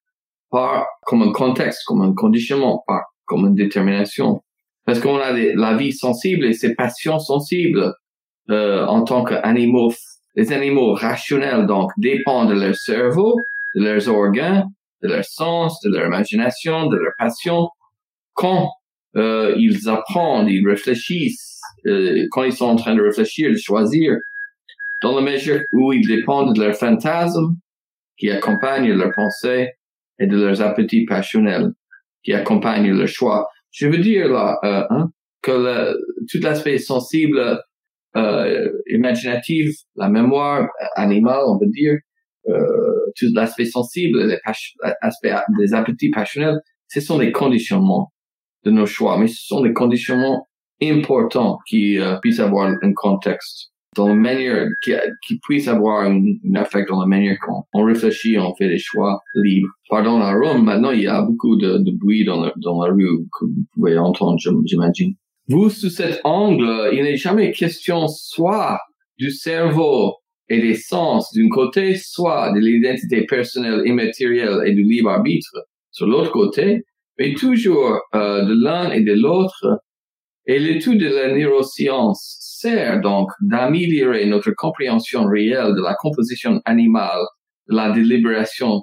par 0.50 0.86
comme 1.02 1.22
un 1.22 1.32
contexte, 1.32 1.82
comme 1.86 2.02
un 2.02 2.14
conditionnement, 2.14 2.84
pas 2.86 3.02
comme 3.24 3.46
une 3.46 3.54
détermination. 3.54 4.42
Parce 4.84 5.00
qu'on 5.00 5.18
a 5.18 5.32
la 5.32 5.74
vie 5.74 5.92
sensible 5.92 6.44
et 6.44 6.52
ses 6.52 6.74
passions 6.76 7.18
sensibles 7.18 7.92
euh, 8.50 8.86
en 8.86 9.02
tant 9.02 9.24
qu'animaux. 9.24 9.92
Les 10.36 10.52
animaux 10.52 10.94
rationnels, 10.94 11.66
donc, 11.66 11.90
dépendent 11.96 12.50
de 12.50 12.60
leur 12.60 12.76
cerveau, 12.76 13.36
de 13.74 13.82
leurs 13.82 14.08
organes, 14.08 14.68
de 15.02 15.08
leur 15.08 15.24
sens, 15.24 15.80
de 15.82 15.90
leur 15.90 16.06
imagination, 16.06 16.86
de 16.86 16.96
leur 16.96 17.12
passion. 17.18 17.68
Quand 18.34 18.70
euh, 19.16 19.54
ils 19.56 19.88
apprennent, 19.88 20.48
ils 20.48 20.66
réfléchissent, 20.66 21.60
euh, 21.86 22.26
quand 22.30 22.44
ils 22.44 22.52
sont 22.52 22.66
en 22.66 22.76
train 22.76 22.94
de 22.94 23.02
réfléchir, 23.02 23.50
de 23.50 23.56
choisir, 23.56 24.14
dans 25.02 25.14
la 25.14 25.22
mesure 25.22 25.60
où 25.72 25.92
ils 25.92 26.06
dépendent 26.06 26.54
de 26.54 26.62
leurs 26.62 26.76
fantasmes 26.76 27.56
qui 28.18 28.30
accompagnent 28.30 28.92
leurs 28.92 29.12
pensées 29.14 29.70
et 30.18 30.26
de 30.26 30.36
leurs 30.36 30.62
appétits 30.62 31.04
passionnels 31.04 31.72
qui 32.24 32.32
accompagnent 32.32 32.92
leur 32.92 33.08
choix. 33.08 33.48
Je 33.70 33.86
veux 33.86 33.98
dire 33.98 34.28
là 34.28 34.58
euh, 34.64 34.84
hein, 34.90 35.10
que 35.42 35.52
le, 35.52 35.96
tout 36.30 36.38
l'aspect 36.42 36.78
sensible, 36.78 37.60
euh, 38.16 38.72
imaginatif, 38.90 39.76
la 39.94 40.08
mémoire 40.08 40.68
animale, 40.96 41.42
on 41.46 41.58
peut 41.58 41.68
dire, 41.68 41.98
euh, 42.48 43.05
tout 43.16 43.26
l'aspect 43.34 43.64
sensible, 43.64 44.26
les 44.26 44.38
aspects 45.00 45.28
des 45.58 45.74
appétits 45.74 46.10
passionnels, 46.10 46.60
ce 46.88 47.00
sont 47.00 47.18
des 47.18 47.32
conditionnements 47.32 48.12
de 48.64 48.70
nos 48.70 48.86
choix, 48.86 49.18
mais 49.18 49.28
ce 49.28 49.46
sont 49.46 49.62
des 49.62 49.72
conditionnements 49.72 50.48
importants 50.82 51.58
qui 51.68 51.98
euh, 51.98 52.16
puissent 52.20 52.40
avoir 52.40 52.68
un 52.68 52.92
contexte 52.94 53.72
dans 53.96 54.08
la 54.08 54.14
manière 54.14 54.68
qui, 54.82 54.92
qui 55.26 55.38
puisse 55.38 55.68
avoir 55.68 56.04
un, 56.04 56.22
effet 56.54 56.84
dans 56.88 57.00
la 57.00 57.06
manière 57.06 57.36
qu'on 57.44 57.62
on 57.72 57.84
réfléchit, 57.84 58.38
on 58.38 58.54
fait 58.54 58.68
des 58.68 58.78
choix 58.78 59.20
libres. 59.34 59.70
Pardon, 59.88 60.20
à 60.20 60.32
Rome, 60.34 60.64
maintenant, 60.64 60.90
il 60.90 61.02
y 61.02 61.06
a 61.06 61.22
beaucoup 61.22 61.56
de, 61.56 61.78
de 61.78 61.90
bruit 61.92 62.24
dans 62.24 62.42
la, 62.42 62.52
dans 62.62 62.82
la 62.82 62.92
rue 62.92 63.26
que 63.38 63.46
vous 63.46 63.64
pouvez 63.74 63.98
entendre, 63.98 64.38
j'imagine. 64.64 65.14
Vous, 65.48 65.70
sous 65.70 65.90
cet 65.90 66.20
angle, 66.24 66.90
il 66.92 67.02
n'est 67.02 67.16
jamais 67.16 67.52
question 67.52 68.06
soit 68.08 68.78
du 69.18 69.30
cerveau 69.30 70.14
et 70.48 70.60
des 70.60 70.74
sens 70.74 71.32
d'un 71.34 71.48
côté, 71.48 71.96
soit 71.96 72.52
de 72.52 72.60
l'identité 72.60 73.24
personnelle 73.26 73.82
immatérielle 73.84 74.62
et 74.64 74.72
du 74.72 74.82
libre 74.82 75.10
arbitre 75.10 75.66
sur 75.90 76.06
l'autre 76.06 76.30
côté, 76.30 76.84
mais 77.18 77.34
toujours 77.34 78.00
euh, 78.14 78.44
de 78.44 78.54
l'un 78.62 78.90
et 78.90 79.00
de 79.00 79.14
l'autre. 79.14 79.80
Et 80.46 80.58
l'étude 80.58 81.00
de 81.00 81.08
la 81.08 81.34
neuroscience 81.34 82.36
sert 82.60 83.00
donc 83.00 83.30
d'améliorer 83.40 84.26
notre 84.26 84.52
compréhension 84.52 85.24
réelle 85.24 85.74
de 85.74 85.82
la 85.82 85.96
composition 86.00 86.60
animale 86.64 87.24
de 87.68 87.74
la 87.74 87.90
délibération 87.90 88.82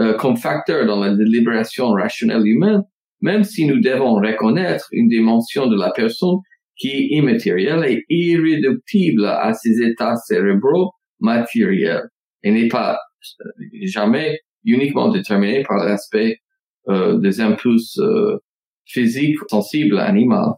euh, 0.00 0.14
comme 0.14 0.36
facteur 0.36 0.86
dans 0.86 1.00
la 1.00 1.14
délibération 1.14 1.90
rationnelle 1.92 2.44
humaine, 2.44 2.82
même 3.20 3.44
si 3.44 3.64
nous 3.64 3.80
devons 3.80 4.14
reconnaître 4.14 4.88
une 4.90 5.06
dimension 5.06 5.68
de 5.68 5.76
la 5.76 5.92
personne 5.92 6.38
qui 6.76 6.88
est 6.88 7.06
immatériel 7.10 7.84
et 7.84 8.04
irréductible 8.08 9.24
à 9.24 9.52
ses 9.54 9.82
états 9.82 10.16
cérébraux 10.16 10.93
matériels 11.20 12.08
et 12.42 12.50
n'est 12.50 12.68
pas 12.68 12.98
euh, 13.40 13.50
jamais 13.82 14.40
uniquement 14.64 15.08
déterminé 15.08 15.62
par 15.62 15.84
l'aspect 15.84 16.40
euh, 16.88 17.18
des 17.18 17.40
impulses 17.40 17.98
euh, 17.98 18.38
physiques 18.86 19.38
sensibles 19.48 19.98
animaux. 19.98 20.54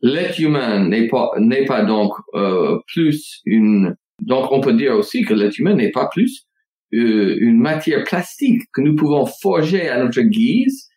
L'être 0.00 0.38
humain 0.40 0.88
n'est 0.88 1.08
pas 1.08 1.30
n'est 1.38 1.64
pas 1.64 1.84
donc 1.84 2.12
euh, 2.34 2.78
plus 2.92 3.40
une 3.44 3.96
donc 4.20 4.50
on 4.50 4.60
peut 4.60 4.74
dire 4.74 4.94
aussi 4.94 5.22
que 5.22 5.32
l'être 5.32 5.58
humain 5.58 5.74
n'est 5.74 5.90
pas 5.90 6.08
plus 6.10 6.46
euh, 6.94 7.36
une 7.40 7.58
matière 7.58 8.04
plastique 8.04 8.62
que 8.74 8.80
nous 8.82 8.96
pouvons 8.96 9.26
forger 9.26 9.88
à 9.88 10.02
notre 10.02 10.20
guise 10.20 10.88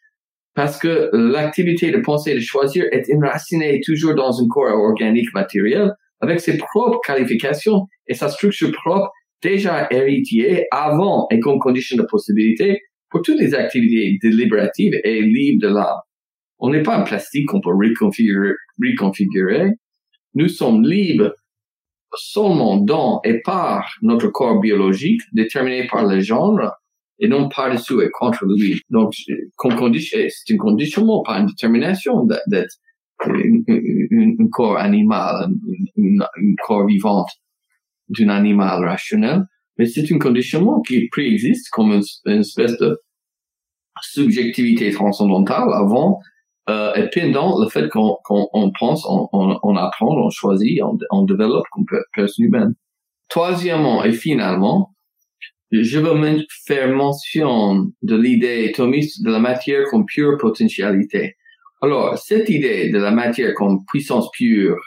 parce 0.55 0.77
que 0.77 1.09
l'activité 1.13 1.91
de 1.91 1.99
penser 1.99 2.31
et 2.31 2.35
de 2.35 2.39
choisir 2.39 2.85
est 2.91 3.13
enracinée 3.15 3.79
toujours 3.85 4.15
dans 4.15 4.41
un 4.41 4.47
corps 4.47 4.77
organique 4.77 5.33
matériel 5.33 5.93
avec 6.21 6.39
ses 6.39 6.57
propres 6.57 6.99
qualifications 7.05 7.87
et 8.07 8.13
sa 8.13 8.29
structure 8.29 8.71
propre 8.71 9.11
déjà 9.41 9.87
héritier 9.91 10.65
avant 10.71 11.27
et 11.31 11.39
comme 11.39 11.59
condition 11.59 11.97
de 11.97 12.03
possibilité 12.03 12.79
pour 13.09 13.21
toutes 13.21 13.39
les 13.39 13.53
activités 13.53 14.17
délibératives 14.21 14.93
et 15.03 15.21
libres 15.21 15.67
de 15.67 15.73
l'âme. 15.73 15.99
On 16.59 16.69
n'est 16.69 16.83
pas 16.83 16.97
un 16.97 17.03
plastique 17.03 17.47
qu'on 17.47 17.61
peut 17.61 17.69
reconfigurer, 17.69 18.53
reconfigurer. 18.81 19.71
Nous 20.33 20.47
sommes 20.47 20.83
libres 20.83 21.33
seulement 22.17 22.77
dans 22.77 23.19
et 23.23 23.41
par 23.41 23.85
notre 24.01 24.29
corps 24.29 24.59
biologique 24.59 25.21
déterminé 25.33 25.87
par 25.87 26.05
le 26.05 26.21
genre 26.21 26.71
et 27.19 27.27
non 27.27 27.49
par-dessus 27.49 28.01
et 28.03 28.09
contre 28.11 28.45
lui. 28.45 28.81
Donc, 28.89 29.13
c'est 29.15 30.49
une 30.49 30.57
condition, 30.57 31.23
pas 31.23 31.39
une 31.39 31.47
détermination 31.47 32.25
d'être 32.47 32.75
un 33.23 34.47
corps 34.51 34.77
animal, 34.77 35.49
un 35.97 36.55
corps 36.65 36.85
vivant 36.85 37.25
d'un 38.09 38.29
animal 38.29 38.85
rationnel, 38.85 39.45
mais 39.77 39.85
c'est 39.85 40.11
un 40.11 40.19
conditionnement 40.19 40.81
qui 40.81 41.07
préexiste 41.09 41.69
comme 41.69 41.91
une, 42.25 42.39
espèce 42.39 42.77
de 42.77 42.99
subjectivité 44.01 44.91
transcendantale 44.91 45.69
avant 45.73 46.19
euh, 46.69 46.93
et 46.95 47.09
pendant 47.13 47.59
le 47.59 47.69
fait 47.69 47.89
qu'on 47.89 48.17
on, 48.29 48.71
pense, 48.77 49.05
on, 49.07 49.29
on, 49.31 49.75
apprend, 49.75 50.07
on 50.07 50.29
choisit, 50.29 50.81
on, 50.81 50.97
on 51.11 51.23
développe 51.23 51.65
comme 51.71 51.85
personne 52.13 52.45
humaine. 52.45 52.75
Troisièmement 53.29 54.03
et 54.03 54.11
finalement, 54.11 54.95
je 55.71 55.99
veux 55.99 56.45
faire 56.65 56.89
mention 56.95 57.91
de 58.01 58.15
l'idée 58.15 58.71
thomiste 58.73 59.23
de 59.23 59.31
la 59.31 59.39
matière 59.39 59.85
comme 59.89 60.05
pure 60.05 60.37
potentialité. 60.37 61.35
Alors, 61.85 62.17
cette 62.17 62.49
idée 62.49 62.89
de 62.89 62.97
la 62.97 63.11
matière 63.11 63.53
comme 63.53 63.85
puissance 63.85 64.31
pure, 64.31 64.81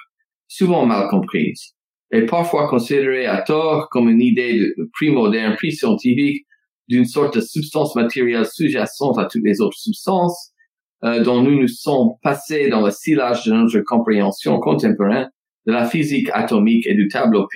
souvent 0.49 0.85
mal 0.85 1.09
comprise, 1.09 1.77
est 2.11 2.27
parfois 2.27 2.69
considérée 2.69 3.25
à 3.25 3.41
tort 3.43 3.89
comme 3.93 4.09
une 4.09 4.21
idée 4.21 4.59
de 4.59 4.91
prix-moderne, 4.95 5.55
prix-scientifique 5.55 6.45
d'une 6.89 7.05
sorte 7.05 7.37
de 7.37 7.41
substance 7.41 7.95
matérielle 7.95 8.45
sous-jacente 8.45 9.17
à 9.17 9.27
toutes 9.27 9.45
les 9.45 9.61
autres 9.61 9.79
substances, 9.79 10.51
euh, 11.05 11.23
dont 11.23 11.41
nous 11.41 11.61
nous 11.61 11.69
sommes 11.69 12.15
passés 12.21 12.69
dans 12.69 12.85
le 12.85 12.91
silage 12.91 13.45
de 13.45 13.53
notre 13.53 13.79
compréhension 13.79 14.59
contemporaine 14.59 15.31
de 15.69 15.73
la 15.73 15.87
physique 15.87 16.29
atomique 16.33 16.85
et 16.89 16.97
du 16.97 17.07
tableau 17.07 17.47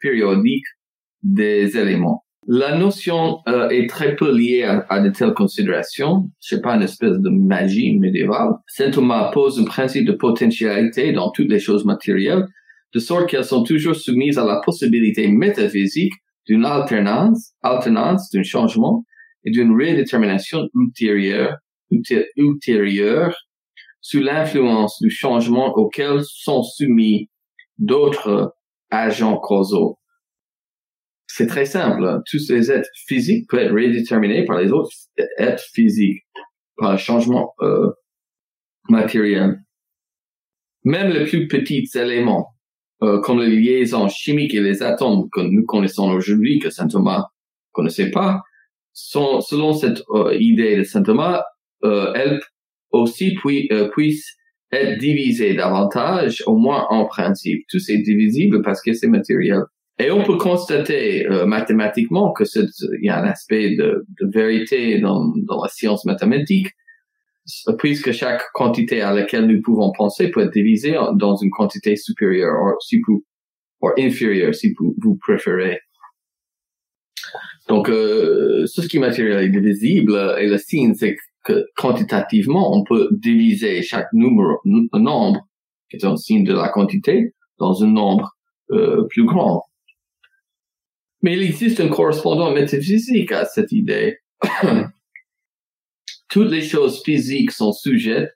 périodique 0.00 0.64
des 1.22 1.76
éléments. 1.76 2.24
La 2.46 2.76
notion 2.76 3.40
euh, 3.48 3.68
est 3.68 3.88
très 3.88 4.16
peu 4.16 4.34
liée 4.34 4.62
à, 4.62 5.00
de 5.00 5.10
telles 5.10 5.34
considérations. 5.34 6.30
C'est 6.40 6.62
pas 6.62 6.74
une 6.74 6.82
espèce 6.82 7.18
de 7.18 7.28
magie 7.28 7.98
médiévale. 7.98 8.54
Saint 8.66 8.90
Thomas 8.90 9.30
pose 9.32 9.60
un 9.60 9.64
principe 9.64 10.06
de 10.06 10.12
potentialité 10.12 11.12
dans 11.12 11.30
toutes 11.30 11.50
les 11.50 11.58
choses 11.58 11.84
matérielles, 11.84 12.46
de 12.94 12.98
sorte 12.98 13.28
qu'elles 13.28 13.44
sont 13.44 13.62
toujours 13.62 13.94
soumises 13.94 14.38
à 14.38 14.44
la 14.44 14.60
possibilité 14.64 15.28
métaphysique 15.28 16.14
d'une 16.46 16.64
alternance, 16.64 17.52
alternance 17.62 18.30
d'un 18.30 18.42
changement 18.42 19.04
et 19.44 19.50
d'une 19.50 19.72
redétermination 19.72 20.66
ultérieure, 20.74 21.56
ultérieure 22.36 23.36
sous 24.00 24.20
l'influence 24.20 24.98
du 25.02 25.10
changement 25.10 25.74
auquel 25.74 26.22
sont 26.24 26.62
soumis 26.62 27.28
d'autres 27.78 28.54
agents 28.90 29.36
causaux. 29.36 29.99
C'est 31.32 31.46
très 31.46 31.64
simple. 31.64 32.22
Tous 32.28 32.50
les 32.50 32.72
êtres 32.72 32.88
physiques 33.06 33.48
peuvent 33.48 33.60
être 33.60 33.72
redéterminés 33.72 34.44
par 34.44 34.58
les 34.58 34.72
autres 34.72 34.90
êtres 35.38 35.62
physiques, 35.72 36.24
par 36.76 36.90
un 36.90 36.96
changement 36.96 37.54
euh, 37.62 37.90
matériel. 38.88 39.60
Même 40.84 41.12
les 41.12 41.26
plus 41.26 41.46
petits 41.46 41.88
éléments, 41.94 42.48
euh, 43.02 43.20
comme 43.20 43.40
les 43.40 43.56
liaisons 43.56 44.08
chimiques 44.08 44.54
et 44.54 44.60
les 44.60 44.82
atomes 44.82 45.28
que 45.32 45.40
nous 45.40 45.64
connaissons 45.64 46.10
aujourd'hui, 46.10 46.58
que 46.58 46.68
Saint 46.68 46.88
Thomas 46.88 47.26
connaissait 47.70 48.10
pas, 48.10 48.40
sont, 48.92 49.40
selon 49.40 49.72
cette 49.72 50.02
euh, 50.10 50.36
idée 50.36 50.78
de 50.78 50.82
Saint 50.82 51.04
Thomas, 51.04 51.44
euh, 51.84 52.12
elles 52.14 52.40
aussi 52.90 53.38
euh, 53.46 53.88
puissent 53.90 54.34
être 54.72 54.98
divisées 54.98 55.54
davantage, 55.54 56.42
au 56.46 56.56
moins 56.56 56.86
en 56.90 57.06
principe. 57.06 57.64
Tout 57.70 57.78
est 57.88 58.02
divisible 58.02 58.62
parce 58.62 58.82
que 58.82 58.92
c'est 58.94 59.06
matériel. 59.06 59.62
Et 60.00 60.10
on 60.10 60.22
peut 60.22 60.38
constater 60.38 61.26
euh, 61.26 61.44
mathématiquement 61.44 62.32
que 62.32 62.44
il 62.44 63.04
y 63.04 63.10
a 63.10 63.20
un 63.20 63.24
aspect 63.24 63.76
de, 63.76 64.06
de 64.20 64.30
vérité 64.32 64.98
dans, 64.98 65.32
dans, 65.46 65.62
la 65.62 65.68
science 65.68 66.06
mathématique, 66.06 66.68
puisque 67.78 68.12
chaque 68.12 68.42
quantité 68.54 69.02
à 69.02 69.12
laquelle 69.12 69.46
nous 69.46 69.60
pouvons 69.60 69.92
penser 69.92 70.30
peut 70.30 70.40
être 70.40 70.52
divisée 70.52 70.96
dans 71.14 71.36
une 71.36 71.50
quantité 71.50 71.96
supérieure 71.96 72.76
ou, 73.08 73.24
ou 73.82 73.90
inférieure, 73.98 74.54
si 74.54 74.72
vous, 74.78 74.94
vous 75.02 75.16
préférez. 75.16 75.80
Donc, 77.68 77.90
euh, 77.90 78.66
ce 78.66 78.80
qui 78.80 78.96
est 78.96 79.00
matériel 79.00 79.44
est 79.44 79.50
divisible 79.50 80.36
et 80.38 80.48
le 80.48 80.56
signe, 80.56 80.94
c'est 80.94 81.16
que 81.44 81.66
quantitativement, 81.76 82.74
on 82.74 82.84
peut 82.84 83.08
diviser 83.12 83.82
chaque 83.82 84.12
numéro, 84.12 84.60
nombre, 84.64 85.46
qui 85.90 85.96
est 85.96 86.04
un 86.04 86.16
signe 86.16 86.44
de 86.44 86.54
la 86.54 86.68
quantité, 86.68 87.34
dans 87.58 87.82
un 87.82 87.88
nombre 87.88 88.30
euh, 88.70 89.04
plus 89.10 89.24
grand. 89.24 89.69
Mais 91.22 91.34
il 91.34 91.42
existe 91.42 91.80
un 91.80 91.88
correspondant 91.88 92.52
métaphysique 92.52 93.32
à 93.32 93.44
cette 93.44 93.72
idée. 93.72 94.18
Toutes 96.30 96.50
les 96.50 96.62
choses 96.62 97.02
physiques 97.02 97.50
sont 97.50 97.72
sujettes 97.72 98.32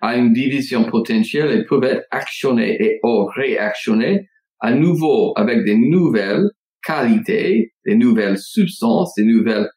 à 0.00 0.16
une 0.16 0.32
division 0.32 0.84
potentielle 0.84 1.50
et 1.50 1.64
peuvent 1.64 1.84
être 1.84 2.06
actionnées 2.10 2.76
et 2.80 3.00
ou 3.02 3.26
réactionnées 3.26 4.28
à 4.60 4.72
nouveau 4.72 5.32
avec 5.36 5.64
des 5.64 5.76
nouvelles 5.76 6.50
qualités, 6.84 7.72
des 7.84 7.96
nouvelles 7.96 8.38
substances, 8.38 9.14
des 9.14 9.24
nouvelles 9.24 9.68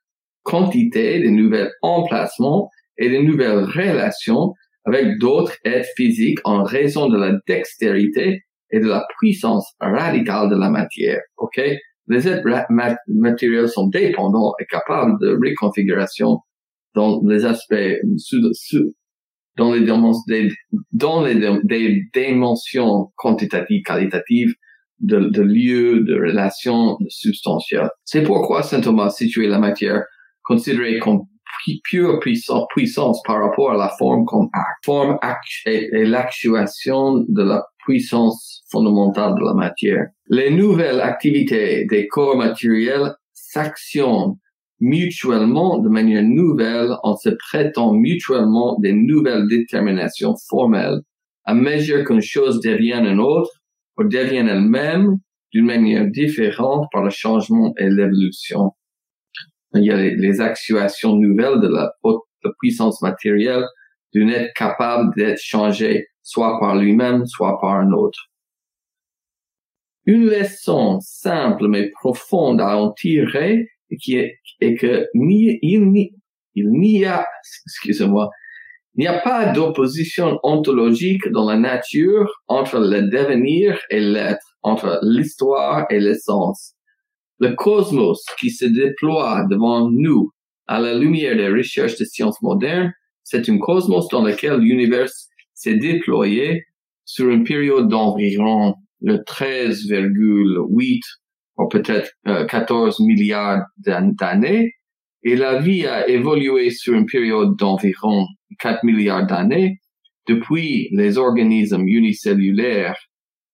quantités, 0.44 1.20
des 1.20 1.32
nouvelles 1.32 1.72
emplacements 1.82 2.70
et 2.98 3.10
des 3.10 3.24
nouvelles 3.24 3.64
relations 3.64 4.54
avec 4.86 5.18
d'autres 5.20 5.56
êtres 5.64 5.90
physiques 5.96 6.40
en 6.44 6.64
raison 6.64 7.08
de 7.08 7.18
la 7.18 7.34
dextérité 7.48 8.44
et 8.72 8.80
de 8.80 8.88
la 8.88 9.06
puissance 9.18 9.74
radicale 9.80 10.50
de 10.50 10.58
la 10.58 10.70
matière. 10.70 11.22
OK? 11.38 11.62
Les 12.08 12.28
êtres 12.28 12.48
matériels 13.08 13.70
sont 13.70 13.88
dépendants 13.88 14.54
et 14.60 14.66
capables 14.66 15.20
de 15.22 15.38
reconfiguration 15.42 16.40
dans 16.96 17.22
les 17.26 17.46
aspects 17.46 17.74
dans 19.56 19.74
les, 19.74 19.86
dans 20.94 21.22
les 21.24 22.04
dimensions 22.14 23.12
quantitatives, 23.16 23.84
qualitatives 23.84 24.54
de, 25.00 25.20
de 25.20 25.42
lieux, 25.42 26.02
de 26.02 26.16
relations 26.16 26.98
substantielles. 27.08 27.90
C'est 28.04 28.24
pourquoi 28.24 28.64
saint 28.64 28.82
Thomas 28.82 29.10
situait 29.12 29.48
la 29.48 29.60
matière 29.60 30.04
considérée 30.44 31.00
comme 31.00 31.22
pure 31.84 32.20
puissance, 32.20 33.22
par 33.26 33.42
rapport 33.42 33.72
à 33.72 33.78
la 33.78 33.90
forme 33.98 34.26
comme 34.26 34.50
et 35.76 36.06
l'actuation 36.06 37.24
de 37.28 37.44
la 37.44 37.64
puissance 37.86 38.64
fondamentale 38.72 39.36
de 39.36 39.46
la 39.46 39.54
matière. 39.54 40.08
Les 40.28 40.50
nouvelles 40.50 41.02
activités 41.02 41.86
des 41.86 42.08
corps 42.08 42.38
matériels 42.38 43.14
s'actionnent 43.34 44.36
mutuellement 44.80 45.80
de 45.80 45.90
manière 45.90 46.24
nouvelle 46.24 46.92
en 47.04 47.16
se 47.16 47.30
prêtant 47.30 47.94
mutuellement 47.94 48.78
des 48.80 48.94
nouvelles 48.94 49.48
déterminations 49.48 50.36
formelles 50.50 51.02
à 51.46 51.54
mesure 51.54 52.06
qu'une 52.06 52.22
chose 52.22 52.60
devient 52.62 53.02
une 53.06 53.20
autre 53.20 53.52
ou 53.98 54.04
devient 54.04 54.46
elle-même 54.50 55.18
d'une 55.52 55.66
manière 55.66 56.08
différente 56.08 56.88
par 56.92 57.04
le 57.04 57.10
changement 57.10 57.74
et 57.78 57.90
l'évolution. 57.90 58.72
Il 59.76 59.84
y 59.84 59.92
a 59.92 59.98
les, 59.98 60.42
actuations 60.42 61.16
nouvelles 61.16 61.60
de 61.60 61.68
la, 61.68 61.92
puissance 62.60 63.02
matérielle 63.02 63.64
d'une 64.14 64.30
être 64.30 64.54
capable 64.54 65.14
d'être 65.16 65.42
changé 65.42 66.08
soit 66.22 66.60
par 66.60 66.76
lui-même, 66.76 67.26
soit 67.26 67.60
par 67.60 67.76
un 67.76 67.92
autre. 67.92 68.30
Une 70.06 70.26
leçon 70.26 71.00
simple 71.02 71.68
mais 71.68 71.90
profonde 71.92 72.62
à 72.62 72.78
en 72.78 72.92
tirer 72.92 73.68
qui 74.02 74.16
est, 74.16 74.40
est 74.60 74.76
que 74.76 75.08
ni, 75.16 75.60
il 75.62 76.72
n'y 76.72 77.06
a, 77.06 77.26
excusez-moi, 77.66 78.30
Il 78.96 79.02
n'y 79.02 79.08
a 79.08 79.20
pas 79.20 79.52
d'opposition 79.54 80.40
ontologique 80.44 81.28
dans 81.30 81.46
la 81.50 81.58
nature 81.58 82.32
entre 82.48 82.80
le 82.80 83.10
devenir 83.10 83.80
et 83.90 84.00
l'être, 84.00 84.56
entre 84.62 85.00
l'histoire 85.04 85.86
et 85.90 86.00
l'essence. 86.00 86.74
Le 87.40 87.56
cosmos 87.56 88.24
qui 88.40 88.52
se 88.52 88.66
déploie 88.66 89.46
devant 89.50 89.90
nous 89.90 90.32
à 90.68 90.80
la 90.80 90.94
lumière 90.94 91.36
des 91.36 91.50
recherches 91.50 91.98
de 91.98 92.06
sciences 92.06 92.42
modernes, 92.42 92.94
c'est 93.24 93.50
un 93.50 93.58
cosmos 93.58 94.08
dans 94.10 94.24
lequel 94.24 94.60
l'univers 94.60 95.10
s'est 95.54 95.76
déployé 95.78 96.66
sur 97.06 97.30
une 97.30 97.44
période 97.44 97.88
d'environ 97.88 98.76
le 99.02 99.18
13,8 99.18 101.00
ou 101.58 101.68
peut-être 101.68 102.12
14 102.26 103.00
euh, 103.00 103.06
milliards 103.06 103.64
d'années. 103.78 104.74
Et 105.24 105.36
la 105.36 105.60
vie 105.60 105.86
a 105.86 106.08
évolué 106.10 106.70
sur 106.70 106.94
une 106.94 107.06
période 107.06 107.56
d'environ 107.58 108.26
4 108.60 108.84
milliards 108.84 109.26
d'années 109.26 109.80
depuis 110.28 110.90
les 110.92 111.18
organismes 111.18 111.88
unicellulaires 111.88 112.98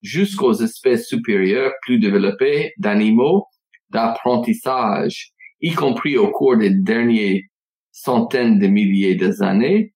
jusqu'aux 0.02 0.54
espèces 0.54 1.08
supérieures 1.08 1.72
plus 1.82 1.98
développées 1.98 2.72
d'animaux 2.78 3.46
d'apprentissage, 3.90 5.32
y 5.60 5.72
compris 5.72 6.16
au 6.16 6.30
cours 6.30 6.56
des 6.56 6.70
derniers 6.70 7.49
centaines 8.02 8.58
de 8.58 8.66
milliers 8.66 9.14
d'années, 9.14 9.92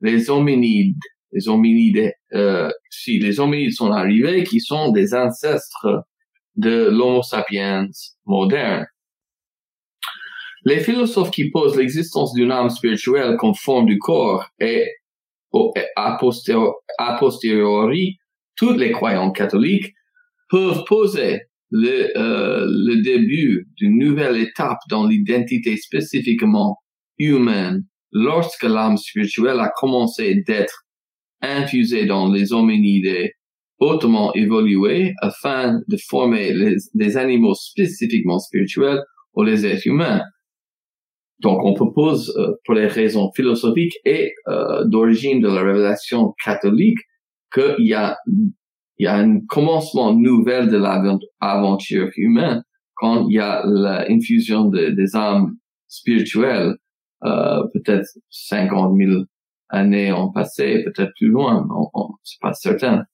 les 0.00 0.30
hominides, 0.30 0.94
les 1.32 1.48
hominides, 1.48 2.12
euh, 2.32 2.70
si 2.90 3.18
les 3.18 3.40
hominides 3.40 3.72
sont 3.72 3.90
arrivés, 3.90 4.44
qui 4.44 4.60
sont 4.60 4.92
des 4.92 5.14
ancêtres 5.14 6.04
de 6.56 6.88
l'Homo 6.90 7.22
sapiens 7.22 7.88
moderne. 8.26 8.86
Les 10.64 10.80
philosophes 10.80 11.30
qui 11.30 11.50
posent 11.50 11.76
l'existence 11.76 12.32
d'une 12.34 12.50
âme 12.50 12.70
spirituelle 12.70 13.36
comme 13.36 13.54
forme 13.54 13.86
du 13.86 13.98
corps 13.98 14.48
et 14.58 14.86
a 15.96 16.18
posteriori, 17.18 18.18
tous 18.56 18.72
les 18.72 18.90
croyants 18.92 19.30
catholiques 19.30 19.94
peuvent 20.50 20.84
poser 20.86 21.42
le, 21.70 22.16
euh, 22.16 22.66
le 22.68 23.02
début 23.02 23.68
d'une 23.76 23.98
nouvelle 23.98 24.36
étape 24.36 24.78
dans 24.90 25.06
l'identité 25.06 25.76
spécifiquement 25.76 26.78
humaine 27.18 27.84
lorsque 28.12 28.64
l'âme 28.64 28.96
spirituelle 28.96 29.60
a 29.60 29.70
commencé 29.76 30.42
d'être 30.46 30.86
infusée 31.42 32.06
dans 32.06 32.30
les 32.32 32.52
hominides 32.52 33.30
hautement 33.78 34.34
évolués 34.34 35.14
afin 35.20 35.80
de 35.86 35.96
former 36.08 36.52
les, 36.52 36.76
les 36.94 37.16
animaux 37.16 37.54
spécifiquement 37.54 38.38
spirituels 38.38 39.00
ou 39.34 39.42
les 39.42 39.66
êtres 39.66 39.86
humains. 39.86 40.22
Donc, 41.40 41.64
on 41.64 41.74
propose, 41.74 42.34
euh, 42.36 42.54
pour 42.64 42.74
les 42.74 42.88
raisons 42.88 43.30
philosophiques 43.34 43.96
et 44.04 44.32
euh, 44.48 44.84
d'origine 44.86 45.40
de 45.40 45.48
la 45.48 45.62
révélation 45.62 46.34
catholique, 46.44 46.98
qu'il 47.54 47.86
y 47.86 47.94
a, 47.94 48.16
y 48.98 49.06
a 49.06 49.14
un 49.14 49.40
commencement 49.46 50.12
nouvel 50.12 50.68
de 50.68 50.76
l'aventure 50.76 52.10
humaine 52.16 52.62
quand 52.96 53.28
il 53.28 53.36
y 53.36 53.38
a 53.38 53.62
l'infusion 53.64 54.64
de, 54.64 54.90
des 54.90 55.14
âmes 55.14 55.56
spirituelles, 55.86 56.74
euh, 57.24 57.62
peut-être 57.72 58.06
50 58.30 58.96
000 58.96 59.22
années 59.70 60.12
ont 60.12 60.30
passé, 60.30 60.84
peut-être 60.84 61.12
plus 61.16 61.28
loin, 61.28 61.66
on, 61.70 61.88
on 61.94 62.08
c'est 62.22 62.40
pas 62.40 62.54
certain. 62.54 63.04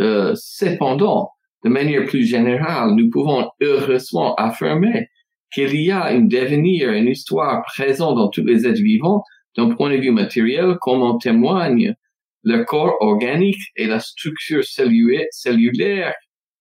Euh, 0.00 0.32
cependant, 0.34 1.30
de 1.64 1.68
manière 1.68 2.06
plus 2.06 2.24
générale, 2.24 2.94
nous 2.94 3.10
pouvons 3.10 3.50
heureusement 3.60 4.34
affirmer 4.36 5.08
qu'il 5.52 5.80
y 5.80 5.90
a 5.90 6.06
un 6.06 6.20
devenir, 6.20 6.90
une 6.90 7.08
histoire 7.08 7.62
présente 7.64 8.16
dans 8.16 8.28
tous 8.28 8.44
les 8.44 8.66
êtres 8.66 8.80
vivants 8.80 9.22
d'un 9.56 9.68
point 9.70 9.90
de 9.90 10.00
vue 10.00 10.12
matériel, 10.12 10.76
comme 10.80 11.02
en 11.02 11.18
témoigne 11.18 11.94
le 12.42 12.64
corps 12.64 12.96
organique 13.00 13.60
et 13.76 13.86
la 13.86 14.00
structure 14.00 14.64
cellulaire 14.64 16.14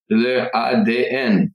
de 0.10 0.16
leur 0.16 0.50
ADN 0.54 1.52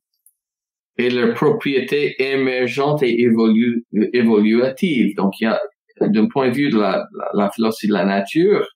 et 0.98 1.10
leurs 1.10 1.34
propriétés 1.34 2.14
émergentes 2.22 3.02
et 3.02 3.22
évolu 3.22 3.84
évoluatives. 4.12 5.14
Donc, 5.16 5.40
il 5.40 5.44
y 5.44 5.46
a, 5.46 5.60
d'un 6.00 6.26
point 6.26 6.48
de 6.48 6.54
vue 6.54 6.70
de 6.70 6.78
la, 6.78 7.04
la, 7.34 7.50
philosophie 7.50 7.88
de 7.88 7.92
la 7.92 8.04
nature 8.04 8.66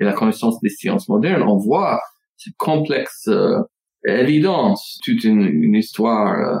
et 0.00 0.04
la 0.04 0.12
connaissance 0.12 0.60
des 0.60 0.68
sciences 0.68 1.08
modernes, 1.08 1.42
on 1.42 1.56
voit 1.56 2.00
cette 2.36 2.56
complexe 2.56 3.28
euh, 3.28 3.58
évidence, 4.06 4.98
toute 5.04 5.24
une, 5.24 5.42
une 5.42 5.74
histoire 5.74 6.34
euh, 6.34 6.58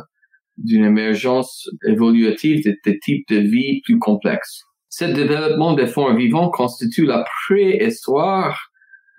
d'une 0.56 0.84
émergence 0.84 1.68
évolutive 1.86 2.64
de, 2.64 2.76
de 2.84 2.98
types 3.02 3.28
de 3.28 3.36
vie 3.36 3.82
plus 3.84 3.98
complexes. 3.98 4.62
Ce 4.88 5.04
développement 5.04 5.74
des 5.74 5.86
formes 5.86 6.16
vivantes 6.16 6.54
constitue 6.54 7.04
la 7.04 7.24
préhistoire 7.46 8.58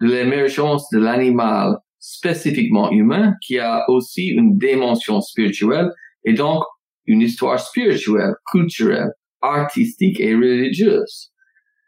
de 0.01 0.07
l'émergence 0.07 0.89
de 0.89 0.99
l'animal 0.99 1.77
spécifiquement 1.99 2.91
humain 2.91 3.33
qui 3.45 3.59
a 3.59 3.83
aussi 3.89 4.27
une 4.27 4.57
dimension 4.57 5.21
spirituelle 5.21 5.89
et 6.23 6.33
donc 6.33 6.63
une 7.05 7.21
histoire 7.21 7.59
spirituelle, 7.59 8.33
culturelle, 8.51 9.11
artistique 9.41 10.19
et 10.19 10.35
religieuse. 10.35 11.31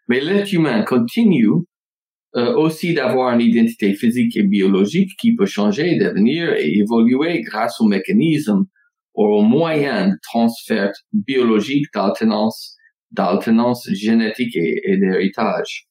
Mais 0.08 0.22
l'être 0.22 0.52
humain 0.54 0.84
continue 0.84 1.52
euh, 2.36 2.56
aussi 2.56 2.94
d'avoir 2.94 3.34
une 3.34 3.42
identité 3.42 3.94
physique 3.94 4.38
et 4.38 4.44
biologique 4.44 5.12
qui 5.20 5.36
peut 5.36 5.46
changer, 5.46 5.98
devenir 5.98 6.54
et 6.54 6.78
évoluer 6.78 7.42
grâce 7.42 7.80
aux 7.82 7.88
mécanismes 7.88 8.66
aux 9.16 9.42
moyens 9.42 10.14
de 10.14 10.18
transfert 10.22 10.92
biologique 11.12 11.88
d'alternance, 11.94 12.78
d'alternance 13.12 13.90
génétique 13.92 14.56
et, 14.56 14.98
d'héritage. 14.98 15.89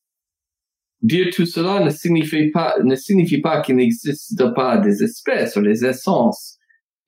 Dire 1.00 1.28
tout 1.32 1.46
cela 1.46 1.80
ne 1.80 1.90
signifie 1.90 2.50
pas, 2.50 2.76
ne 2.82 2.96
signifie 2.96 3.40
pas 3.40 3.60
qu'il 3.60 3.76
n'existe 3.76 4.42
pas 4.54 4.78
des 4.78 5.02
espèces 5.02 5.56
ou 5.56 5.62
des 5.62 5.84
essences, 5.84 6.58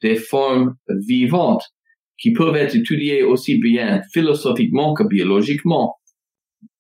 des 0.03 0.16
formes 0.16 0.76
vivantes 0.88 1.64
qui 2.18 2.33
peuvent 2.33 2.57
être 2.57 2.76
étudiées 2.76 3.22
aussi 3.22 3.59
bien 3.59 4.03
philosophiquement 4.12 4.94
que 4.94 5.03
biologiquement. 5.03 5.96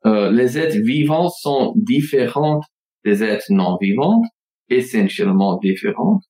Euh, 0.06 0.30
les 0.30 0.58
êtres 0.58 0.78
vivants 0.78 1.30
sont 1.30 1.72
différents 1.76 2.60
des 3.04 3.24
êtres 3.24 3.46
non 3.50 3.76
vivants, 3.80 4.22
essentiellement 4.68 5.58
différents. 5.58 6.20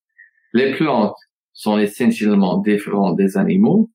Les 0.53 0.73
plantes 0.73 1.15
sont 1.53 1.77
essentiellement 1.77 2.59
différents 2.59 3.13
des 3.13 3.37
animaux 3.37 3.89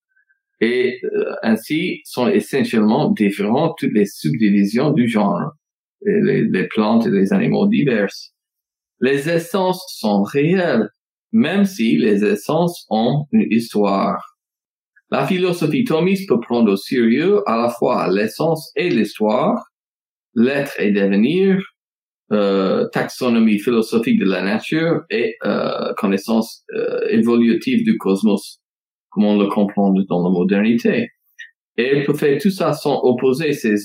et 0.61 0.99
euh, 1.05 1.35
ainsi 1.43 2.01
sont 2.05 2.29
essentiellement 2.29 3.11
différents 3.11 3.75
toutes 3.79 3.93
les 3.93 4.07
subdivisions 4.07 4.93
du 4.93 5.09
genre, 5.09 5.53
les, 6.03 6.45
les, 6.45 6.69
plantes 6.69 7.07
et 7.07 7.11
les 7.11 7.33
animaux 7.33 7.67
divers. 7.67 8.13
Les 9.01 9.29
essences 9.29 9.85
sont 9.99 10.23
réelles, 10.23 10.89
même 11.33 11.65
si 11.65 11.97
les 11.97 12.25
essences 12.25 12.87
ont 12.91 13.27
une 13.33 13.47
histoire. 13.51 14.37
La 15.11 15.27
philosophie 15.27 15.85
thomiste 15.85 16.29
peut 16.29 16.41
prendre 16.41 16.73
au 16.73 16.77
sérieux 16.77 17.41
à 17.47 17.57
la 17.57 17.69
fois 17.69 18.09
l'essence 18.11 18.73
et 18.75 18.91
l'histoire, 18.91 19.71
l'être 20.35 20.81
et 20.81 20.91
devenir, 20.91 21.61
euh, 22.33 22.89
taxonomie 22.89 23.61
philosophique 23.61 24.19
de 24.19 24.25
la 24.25 24.43
nature 24.43 25.03
et 25.11 25.37
euh, 25.45 25.95
connaissance 25.97 26.65
euh, 26.75 27.07
évolutive 27.11 27.85
du 27.85 27.97
cosmos, 27.99 28.61
comme 29.11 29.27
on 29.27 29.39
le 29.39 29.47
comprend 29.47 29.93
dans 29.93 30.25
la 30.25 30.31
modernité. 30.31 31.11
Et 31.77 31.85
elle 31.85 32.05
peut 32.05 32.15
faire 32.15 32.41
tout 32.41 32.51
ça 32.51 32.73
sans 32.73 33.01
opposer 33.03 33.53
ces, 33.53 33.77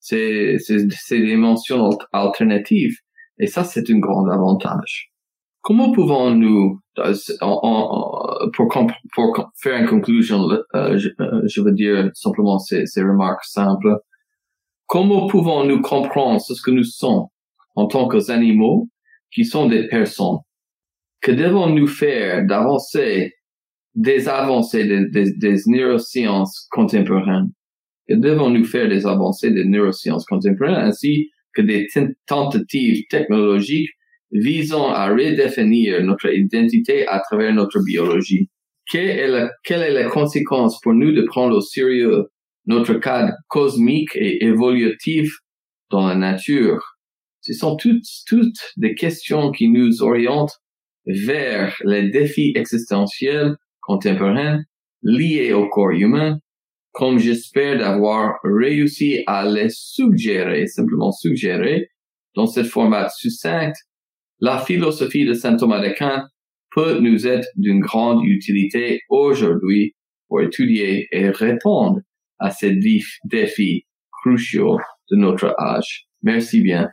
ces, 0.00 0.58
ces, 0.58 0.88
ces 0.90 1.20
dimensions 1.20 1.90
alternatives. 2.12 2.96
Et 3.38 3.46
ça, 3.46 3.64
c'est 3.64 3.88
un 3.90 3.98
grand 3.98 4.28
avantage. 4.28 5.10
Comment 5.62 5.92
pouvons-nous, 5.92 6.80
euh, 6.98 7.14
pour, 8.54 9.50
faire 9.62 9.76
une 9.76 9.86
conclusion, 9.86 10.48
euh, 10.74 10.96
je, 10.96 11.10
euh, 11.20 11.42
je, 11.46 11.60
veux 11.60 11.72
dire 11.72 12.10
simplement 12.14 12.58
ces, 12.58 12.86
ces 12.86 13.02
remarques 13.02 13.44
simples, 13.44 13.98
comment 14.86 15.26
pouvons-nous 15.26 15.82
comprendre 15.82 16.40
ce 16.40 16.60
que 16.62 16.70
nous 16.70 16.84
sommes 16.84 17.26
en 17.76 17.86
tant 17.86 18.08
qu'animaux 18.08 18.88
qui 19.30 19.44
sont 19.44 19.66
des 19.66 19.86
personnes? 19.88 20.38
Que 21.20 21.32
devons-nous 21.32 21.86
faire 21.86 22.46
d'avancer 22.46 23.34
des 23.94 24.28
avancées 24.28 24.86
des, 24.86 25.56
neurosciences 25.66 26.66
contemporaines? 26.70 27.52
Que 28.10 28.16
devons-nous 28.16 28.64
faire 28.64 28.88
des 28.88 29.06
avancées 29.06 29.52
des 29.52 29.64
neurosciences 29.64 30.24
contemporaines 30.24 30.74
ainsi 30.74 31.30
que 31.54 31.62
des 31.62 31.86
tentatives 32.26 33.04
technologiques 33.08 33.90
visant 34.32 34.88
à 34.88 35.10
redéfinir 35.10 36.02
notre 36.02 36.34
identité 36.34 37.06
à 37.06 37.20
travers 37.20 37.54
notre 37.54 37.80
biologie? 37.84 38.50
Quelle 38.90 39.10
est, 39.10 39.28
la, 39.28 39.52
quelle 39.62 39.82
est 39.82 39.92
la 39.92 40.08
conséquence 40.08 40.80
pour 40.80 40.92
nous 40.92 41.12
de 41.12 41.22
prendre 41.22 41.56
au 41.56 41.60
sérieux 41.60 42.26
notre 42.66 42.94
cadre 42.94 43.32
cosmique 43.46 44.16
et 44.16 44.44
évolutif 44.44 45.32
dans 45.92 46.08
la 46.08 46.16
nature? 46.16 46.82
Ce 47.42 47.52
sont 47.52 47.76
toutes, 47.76 48.02
toutes 48.26 48.72
des 48.76 48.96
questions 48.96 49.52
qui 49.52 49.68
nous 49.68 50.02
orientent 50.02 50.58
vers 51.06 51.76
les 51.84 52.10
défis 52.10 52.54
existentiels 52.56 53.54
contemporains 53.80 54.64
liés 55.02 55.52
au 55.52 55.68
corps 55.68 55.92
humain 55.92 56.40
comme 56.92 57.18
j'espère 57.18 57.78
d'avoir 57.78 58.38
réussi 58.42 59.22
à 59.26 59.48
les 59.48 59.68
suggérer, 59.70 60.66
simplement 60.66 61.12
suggérer, 61.12 61.88
dans 62.34 62.46
ce 62.46 62.62
format 62.64 63.08
succinct, 63.08 63.72
la 64.40 64.58
philosophie 64.58 65.24
de 65.24 65.34
saint 65.34 65.56
Thomas 65.56 65.80
d'Aquin 65.80 66.26
peut 66.72 66.98
nous 67.00 67.26
être 67.26 67.48
d'une 67.56 67.80
grande 67.80 68.24
utilité 68.24 69.00
aujourd'hui 69.08 69.94
pour 70.28 70.40
étudier 70.40 71.08
et 71.10 71.30
répondre 71.30 72.00
à 72.38 72.50
ces 72.50 72.78
défis 73.24 73.84
cruciaux 74.22 74.78
de 75.10 75.16
notre 75.16 75.54
âge. 75.58 76.06
Merci 76.22 76.60
bien. 76.60 76.90